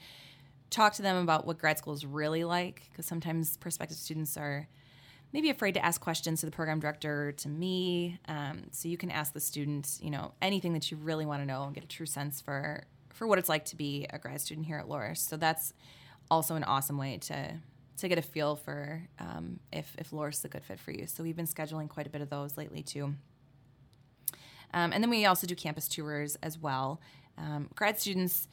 talk 0.70 0.94
to 0.94 1.02
them 1.02 1.18
about 1.18 1.46
what 1.46 1.60
grad 1.60 1.78
school 1.78 1.94
is 1.94 2.06
really 2.06 2.44
like. 2.44 2.88
Because 2.92 3.06
sometimes 3.06 3.58
prospective 3.58 3.98
students 3.98 4.38
are 4.38 4.68
maybe 5.34 5.50
afraid 5.50 5.74
to 5.74 5.86
ask 5.86 6.00
questions 6.02 6.40
to 6.40 6.46
the 6.46 6.52
program 6.52 6.80
director 6.80 7.32
to 7.34 7.50
me. 7.50 8.20
Um, 8.28 8.64
so 8.72 8.88
you 8.88 8.98
can 8.98 9.12
ask 9.12 9.34
the 9.34 9.40
students, 9.40 10.00
you 10.02 10.10
know, 10.10 10.34
anything 10.42 10.74
that 10.74 10.90
you 10.92 10.98
really 10.98 11.26
want 11.26 11.42
to 11.42 11.46
know 11.46 11.64
and 11.64 11.74
get 11.74 11.84
a 11.84 11.88
true 11.88 12.06
sense 12.06 12.42
for 12.42 12.84
for 13.10 13.26
what 13.26 13.40
it's 13.40 13.50
like 13.50 13.66
to 13.66 13.76
be 13.76 14.06
a 14.12 14.20
grad 14.20 14.40
student 14.40 14.68
here 14.68 14.78
at 14.78 14.86
Loras. 14.88 15.18
So 15.18 15.38
that's 15.38 15.74
also 16.30 16.56
an 16.56 16.64
awesome 16.64 16.98
way 16.98 17.18
to 17.18 17.54
to 17.98 18.08
get 18.08 18.20
a 18.20 18.22
feel 18.22 18.56
for 18.56 19.08
um, 19.20 19.60
if 19.72 19.96
if 19.98 20.12
Loras 20.12 20.36
is 20.36 20.46
a 20.46 20.50
good 20.50 20.64
fit 20.64 20.80
for 20.80 20.92
you. 20.92 21.08
So 21.08 21.24
we've 21.24 21.36
been 21.36 21.48
scheduling 21.48 21.90
quite 21.90 22.08
a 22.08 22.10
bit 22.10 22.22
of 22.22 22.30
those 22.30 22.58
lately 22.58 22.84
too. 22.84 23.16
Um, 24.74 24.92
and 24.92 25.04
then 25.04 25.10
we 25.10 25.26
also 25.26 25.48
do 25.48 25.56
campus 25.56 25.88
tours 25.88 26.38
as 26.44 26.58
well. 26.58 27.02
Um, 27.38 27.70
grad 27.76 28.00
students 28.00 28.48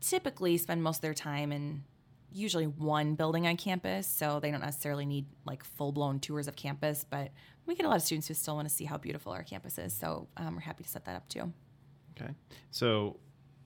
typically 0.00 0.56
spend 0.58 0.82
most 0.82 0.98
of 0.98 1.02
their 1.02 1.14
time 1.14 1.52
in 1.52 1.84
usually 2.34 2.66
one 2.66 3.14
building 3.14 3.46
on 3.46 3.56
campus, 3.56 4.06
so 4.06 4.40
they 4.40 4.50
don't 4.50 4.60
necessarily 4.60 5.06
need 5.06 5.26
like 5.46 5.64
full 5.64 5.92
blown 5.92 6.20
tours 6.20 6.48
of 6.48 6.56
campus. 6.56 7.04
But 7.08 7.30
we 7.64 7.74
get 7.74 7.86
a 7.86 7.88
lot 7.88 7.96
of 7.96 8.02
students 8.02 8.28
who 8.28 8.34
still 8.34 8.56
want 8.56 8.68
to 8.68 8.74
see 8.74 8.84
how 8.84 8.98
beautiful 8.98 9.32
our 9.32 9.44
campus 9.44 9.78
is, 9.78 9.94
so 9.94 10.28
um, 10.36 10.56
we're 10.56 10.60
happy 10.60 10.82
to 10.82 10.90
set 10.90 11.04
that 11.06 11.16
up 11.16 11.28
too. 11.28 11.52
Okay, 12.20 12.32
so 12.70 13.18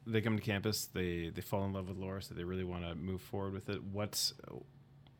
they 0.06 0.20
come 0.20 0.36
to 0.36 0.42
campus, 0.42 0.86
they 0.86 1.30
they 1.34 1.40
fall 1.40 1.64
in 1.64 1.72
love 1.72 1.88
with 1.88 1.96
Laura, 1.96 2.22
so 2.22 2.34
they 2.34 2.44
really 2.44 2.64
want 2.64 2.84
to 2.84 2.94
move 2.94 3.22
forward 3.22 3.54
with 3.54 3.68
it. 3.70 3.82
What's 3.82 4.34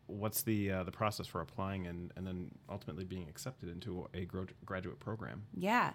what's 0.07 0.43
the 0.43 0.71
uh, 0.71 0.83
the 0.85 0.93
process 0.93 1.27
for 1.27 1.41
applying 1.41 1.87
and, 1.87 2.13
and 2.17 2.27
then 2.27 2.51
ultimately 2.69 3.05
being 3.05 3.29
accepted 3.29 3.71
into 3.71 4.09
a 4.15 4.27
graduate 4.65 5.01
program? 5.01 5.45
Yeah, 5.55 5.93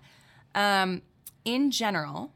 um, 0.56 1.02
in 1.46 1.72
general, 1.72 2.34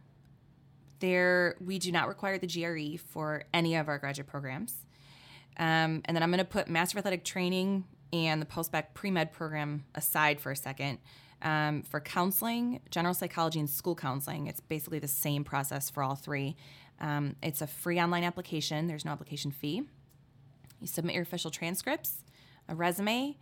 there 1.00 1.56
we 1.64 1.80
do 1.80 1.92
not 1.92 2.08
require 2.08 2.38
the 2.38 2.48
GRE 2.48 2.98
for 2.98 3.44
any 3.54 3.76
of 3.76 3.88
our 3.88 3.98
graduate 3.98 4.28
programs. 4.28 4.86
Um, 5.58 6.02
and 6.06 6.16
then 6.16 6.24
I'm 6.24 6.30
going 6.30 6.40
to 6.40 6.46
put 6.46 6.68
Master 6.68 6.98
Athletic 7.00 7.24
Training 7.24 7.86
and 8.14 8.42
the 8.42 8.46
post-bac 8.46 8.94
pre-med 8.94 9.32
program 9.32 9.86
aside 9.96 10.40
for 10.40 10.52
a 10.52 10.56
second. 10.56 11.00
Um, 11.42 11.84
for 11.84 12.00
counseling, 12.00 12.80
general 12.90 13.14
psychology, 13.14 13.60
and 13.60 13.70
school 13.70 13.96
counseling, 13.96 14.48
it's 14.48 14.60
basically 14.60 15.00
the 15.00 15.08
same 15.08 15.44
process 15.44 15.90
for 15.90 16.02
all 16.02 16.16
three. 16.16 16.56
Um, 17.00 17.36
it's 17.44 17.62
a 17.62 17.68
free 17.68 18.00
online 18.00 18.24
application, 18.24 18.88
there's 18.88 19.06
no 19.06 19.12
application 19.12 19.52
fee. 19.52 19.84
You 20.80 20.88
submit 20.88 21.16
your 21.16 21.24
official 21.24 21.52
transcripts, 21.52 22.24
a 22.68 22.76
resume, 22.76 23.38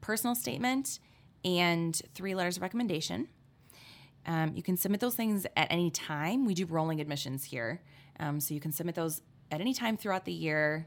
personal 0.00 0.34
statement, 0.34 0.98
and 1.44 2.00
three 2.14 2.34
letters 2.34 2.56
of 2.56 2.62
recommendation. 2.62 3.28
Um, 4.26 4.52
you 4.54 4.62
can 4.62 4.76
submit 4.76 5.00
those 5.00 5.16
things 5.16 5.46
at 5.56 5.66
any 5.70 5.90
time. 5.90 6.44
We 6.44 6.54
do 6.54 6.66
rolling 6.66 7.00
admissions 7.00 7.44
here. 7.44 7.82
Um, 8.20 8.38
so 8.38 8.54
you 8.54 8.60
can 8.60 8.70
submit 8.72 8.94
those 8.94 9.20
at 9.50 9.60
any 9.60 9.74
time 9.74 9.96
throughout 9.96 10.24
the 10.24 10.32
year 10.32 10.86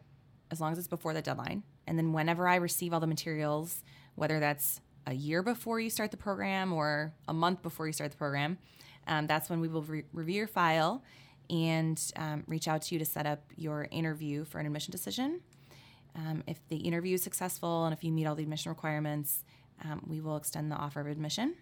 as 0.56 0.62
long 0.62 0.72
as 0.72 0.78
it's 0.78 0.88
before 0.88 1.14
the 1.14 1.22
deadline. 1.22 1.64
And 1.86 1.98
then 1.98 2.14
whenever 2.14 2.48
I 2.48 2.56
receive 2.56 2.94
all 2.94 3.02
the 3.02 3.08
materials, 3.08 3.84
whether 4.16 4.40
that's 4.40 4.80
a 5.06 5.14
year 5.14 5.44
before 5.44 5.82
you 5.82 5.90
start 5.90 6.12
the 6.12 6.18
program 6.18 6.72
or 6.72 7.14
a 7.28 7.34
month 7.34 7.62
before 7.62 7.88
you 7.88 7.94
start 7.94 8.12
the 8.12 8.18
program, 8.18 8.58
um, 9.08 9.28
that's 9.28 9.50
when 9.50 9.60
we 9.60 9.68
will 9.68 9.82
re- 9.82 10.06
review 10.14 10.36
your 10.36 10.48
file 10.48 11.04
and 11.50 12.02
um, 12.16 12.46
reach 12.48 12.70
out 12.70 12.84
to 12.84 12.96
you 12.96 13.00
to 13.00 13.06
set 13.06 13.26
up 13.26 13.42
your 13.58 13.90
interview 13.92 14.46
for 14.46 14.60
an 14.60 14.66
admission 14.66 14.92
decision. 14.92 15.42
Um, 16.16 16.42
if 16.48 16.66
the 16.70 16.78
interview 16.78 17.16
is 17.16 17.22
successful 17.22 17.84
and 17.84 17.94
if 17.94 18.02
you 18.02 18.12
meet 18.14 18.26
all 18.26 18.36
the 18.36 18.44
admission 18.44 18.70
requirements, 18.70 19.44
um, 19.84 20.02
we 20.08 20.22
will 20.22 20.38
extend 20.38 20.72
the 20.72 20.76
offer 20.76 21.02
of 21.02 21.08
admission. 21.08 21.56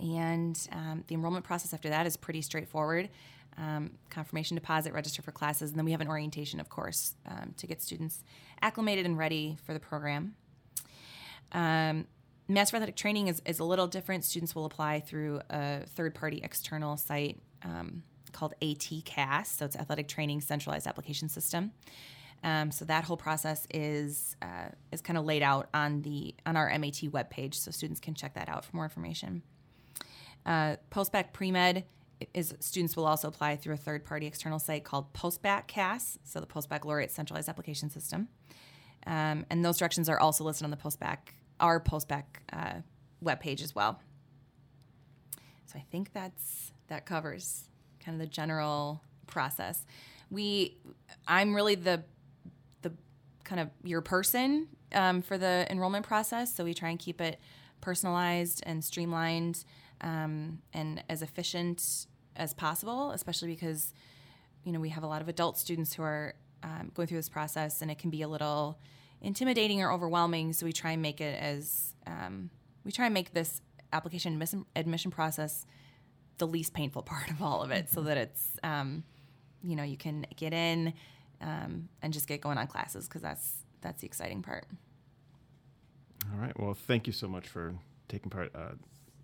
And 0.00 0.58
um, 0.72 1.04
the 1.06 1.14
enrollment 1.14 1.44
process 1.44 1.74
after 1.74 1.90
that 1.90 2.06
is 2.06 2.16
pretty 2.16 2.40
straightforward. 2.40 3.10
Um, 3.56 3.92
confirmation 4.10 4.56
deposit, 4.56 4.92
register 4.92 5.22
for 5.22 5.30
classes, 5.30 5.70
and 5.70 5.78
then 5.78 5.84
we 5.84 5.92
have 5.92 6.00
an 6.00 6.08
orientation, 6.08 6.58
of 6.58 6.68
course, 6.68 7.14
um, 7.24 7.54
to 7.56 7.68
get 7.68 7.80
students 7.80 8.24
acclimated 8.60 9.06
and 9.06 9.16
ready 9.16 9.56
for 9.64 9.72
the 9.72 9.78
program. 9.78 10.34
Um, 11.52 12.06
Master 12.48 12.76
Athletic 12.76 12.96
Training 12.96 13.28
is, 13.28 13.40
is 13.46 13.60
a 13.60 13.64
little 13.64 13.86
different. 13.86 14.24
Students 14.24 14.54
will 14.54 14.64
apply 14.66 15.00
through 15.00 15.40
a 15.50 15.86
third 15.86 16.14
party 16.14 16.40
external 16.42 16.96
site 16.96 17.38
um, 17.62 18.02
called 18.32 18.54
ATCAS, 18.60 19.46
so 19.46 19.64
it's 19.64 19.76
Athletic 19.76 20.08
Training 20.08 20.40
Centralized 20.40 20.86
Application 20.86 21.28
System. 21.28 21.72
Um, 22.42 22.70
so 22.70 22.84
that 22.84 23.04
whole 23.04 23.16
process 23.16 23.66
is 23.72 24.36
uh, 24.42 24.68
is 24.92 25.00
kind 25.00 25.16
of 25.16 25.24
laid 25.24 25.42
out 25.42 25.68
on 25.72 26.02
the 26.02 26.34
on 26.44 26.56
our 26.56 26.68
MAT 26.78 27.00
webpage, 27.10 27.54
so 27.54 27.70
students 27.70 28.00
can 28.00 28.14
check 28.14 28.34
that 28.34 28.50
out 28.50 28.64
for 28.66 28.76
more 28.76 28.84
information. 28.84 29.42
Uh, 30.44 30.76
Postbac 30.90 31.32
pre-med 31.32 31.84
is 32.32 32.54
students 32.60 32.96
will 32.96 33.06
also 33.06 33.28
apply 33.28 33.56
through 33.56 33.74
a 33.74 33.76
third-party 33.76 34.26
external 34.26 34.58
site 34.58 34.84
called 34.84 35.12
Postbac 35.12 35.66
CAS, 35.66 36.18
so 36.24 36.40
the 36.40 36.46
Postbaccalaureate 36.46 37.10
Centralized 37.10 37.48
Application 37.48 37.90
System, 37.90 38.28
um, 39.06 39.44
and 39.50 39.64
those 39.64 39.78
directions 39.78 40.08
are 40.08 40.18
also 40.18 40.44
listed 40.44 40.64
on 40.64 40.70
the 40.70 40.76
Postbac 40.76 41.18
our 41.60 41.80
Postbac 41.80 42.24
uh, 42.52 42.80
webpage 43.22 43.62
as 43.62 43.74
well. 43.74 44.00
So 45.66 45.78
I 45.78 45.84
think 45.90 46.12
that's 46.12 46.72
that 46.88 47.06
covers 47.06 47.68
kind 48.04 48.14
of 48.14 48.20
the 48.20 48.32
general 48.32 49.02
process. 49.26 49.86
We, 50.30 50.78
I'm 51.26 51.54
really 51.54 51.74
the 51.74 52.04
the 52.82 52.92
kind 53.44 53.60
of 53.60 53.70
your 53.82 54.00
person 54.00 54.68
um, 54.92 55.22
for 55.22 55.38
the 55.38 55.66
enrollment 55.70 56.06
process, 56.06 56.54
so 56.54 56.64
we 56.64 56.74
try 56.74 56.90
and 56.90 56.98
keep 56.98 57.20
it 57.20 57.38
personalized 57.80 58.62
and 58.66 58.84
streamlined 58.84 59.64
um, 60.00 60.58
and 60.72 61.02
as 61.08 61.22
efficient 61.22 62.06
as 62.36 62.54
possible, 62.54 63.10
especially 63.12 63.48
because 63.48 63.92
you 64.64 64.72
know 64.72 64.80
we 64.80 64.88
have 64.90 65.02
a 65.02 65.06
lot 65.06 65.22
of 65.22 65.28
adult 65.28 65.58
students 65.58 65.94
who 65.94 66.02
are 66.02 66.34
um, 66.62 66.90
going 66.94 67.06
through 67.06 67.18
this 67.18 67.28
process, 67.28 67.82
and 67.82 67.90
it 67.90 67.98
can 67.98 68.10
be 68.10 68.22
a 68.22 68.28
little 68.28 68.78
intimidating 69.20 69.82
or 69.82 69.92
overwhelming. 69.92 70.52
So 70.52 70.66
we 70.66 70.72
try 70.72 70.92
and 70.92 71.02
make 71.02 71.20
it 71.20 71.40
as 71.40 71.94
um, 72.06 72.50
we 72.84 72.92
try 72.92 73.06
and 73.06 73.14
make 73.14 73.32
this 73.32 73.60
application 73.92 74.42
admission, 74.74 75.10
process 75.10 75.66
the 76.38 76.46
least 76.46 76.74
painful 76.74 77.02
part 77.14 77.30
of 77.30 77.42
all 77.42 77.62
of 77.62 77.70
it, 77.70 77.90
so 77.90 78.02
that 78.02 78.16
it's 78.16 78.56
um, 78.62 79.04
you 79.62 79.76
know 79.76 79.84
you 79.84 79.96
can 79.96 80.26
get 80.36 80.52
in 80.52 80.94
um, 81.40 81.88
and 82.02 82.12
just 82.12 82.26
get 82.26 82.40
going 82.40 82.58
on 82.58 82.66
classes 82.66 83.06
because 83.06 83.22
that's 83.22 83.64
that's 83.80 84.00
the 84.00 84.06
exciting 84.06 84.42
part. 84.42 84.66
All 86.32 86.40
right. 86.40 86.58
Well, 86.58 86.74
thank 86.74 87.06
you 87.06 87.12
so 87.12 87.28
much 87.28 87.46
for 87.46 87.74
taking 88.08 88.30
part. 88.30 88.50
Uh, 88.54 88.72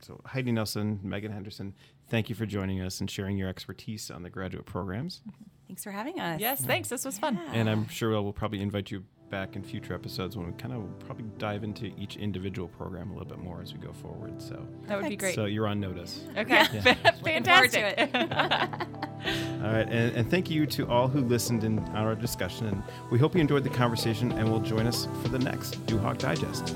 so 0.01 0.21
Heidi 0.25 0.53
Nelson, 0.53 1.01
Megan 1.03 1.33
Henderson, 1.33 1.75
thank 2.09 2.29
you 2.29 2.35
for 2.35 2.47
joining 2.47 2.81
us 2.81 3.01
and 3.01 3.11
sharing 3.11 3.37
your 3.37 3.49
expertise 3.49 4.11
on 4.11 4.23
the 4.23 4.31
graduate 4.31 4.67
programs. 4.67 5.23
Mm-hmm. 5.29 5.45
Thanks 5.69 5.85
for 5.85 5.91
having 5.93 6.19
us. 6.19 6.41
Yes, 6.41 6.65
thanks. 6.65 6.89
This 6.89 7.05
was 7.05 7.19
fun. 7.19 7.39
And 7.53 7.71
I'm 7.71 7.87
sure 7.89 8.11
we'll, 8.11 8.25
we'll 8.25 8.33
probably 8.33 8.61
invite 8.61 8.91
you 8.91 9.05
back 9.31 9.55
in 9.55 9.63
future 9.63 9.95
episodes 9.95 10.37
when 10.37 10.47
we 10.47 10.53
kind 10.55 10.75
of 10.75 10.83
probably 11.07 11.25
dive 11.39 11.63
into 11.63 11.93
each 11.97 12.17
individual 12.17 12.67
program 12.67 13.11
a 13.11 13.13
little 13.13 13.29
bit 13.29 13.39
more 13.39 13.63
as 13.63 13.73
we 13.73 13.79
go 13.79 13.93
forward. 13.93 14.43
So 14.43 14.67
That 14.89 15.01
would 15.01 15.09
be 15.09 15.15
great. 15.17 15.37
So 15.37 15.45
you're 15.45 15.69
on 15.69 15.79
notice. 15.79 16.25
okay. 16.37 16.65
Looking 17.23 17.45
forward 17.45 17.71
to 17.71 17.95
Fantastic. 17.95 18.11
it. 18.13 18.17
All 19.63 19.71
right, 19.71 19.87
and, 19.89 20.17
and 20.17 20.31
thank 20.31 20.51
you 20.51 20.65
to 20.67 20.89
all 20.89 21.07
who 21.07 21.21
listened 21.21 21.63
in 21.63 21.79
on 21.79 21.95
our 21.97 22.15
discussion. 22.15 22.69
And 22.69 22.83
we 23.11 23.19
hope 23.19 23.35
you 23.35 23.41
enjoyed 23.43 23.65
the 23.65 23.69
conversation 23.71 24.33
and 24.33 24.51
will 24.51 24.61
join 24.61 24.87
us 24.87 25.07
for 25.23 25.29
the 25.29 25.39
next 25.39 25.85
Duhawk 25.87 26.17
Digest. 26.17 26.75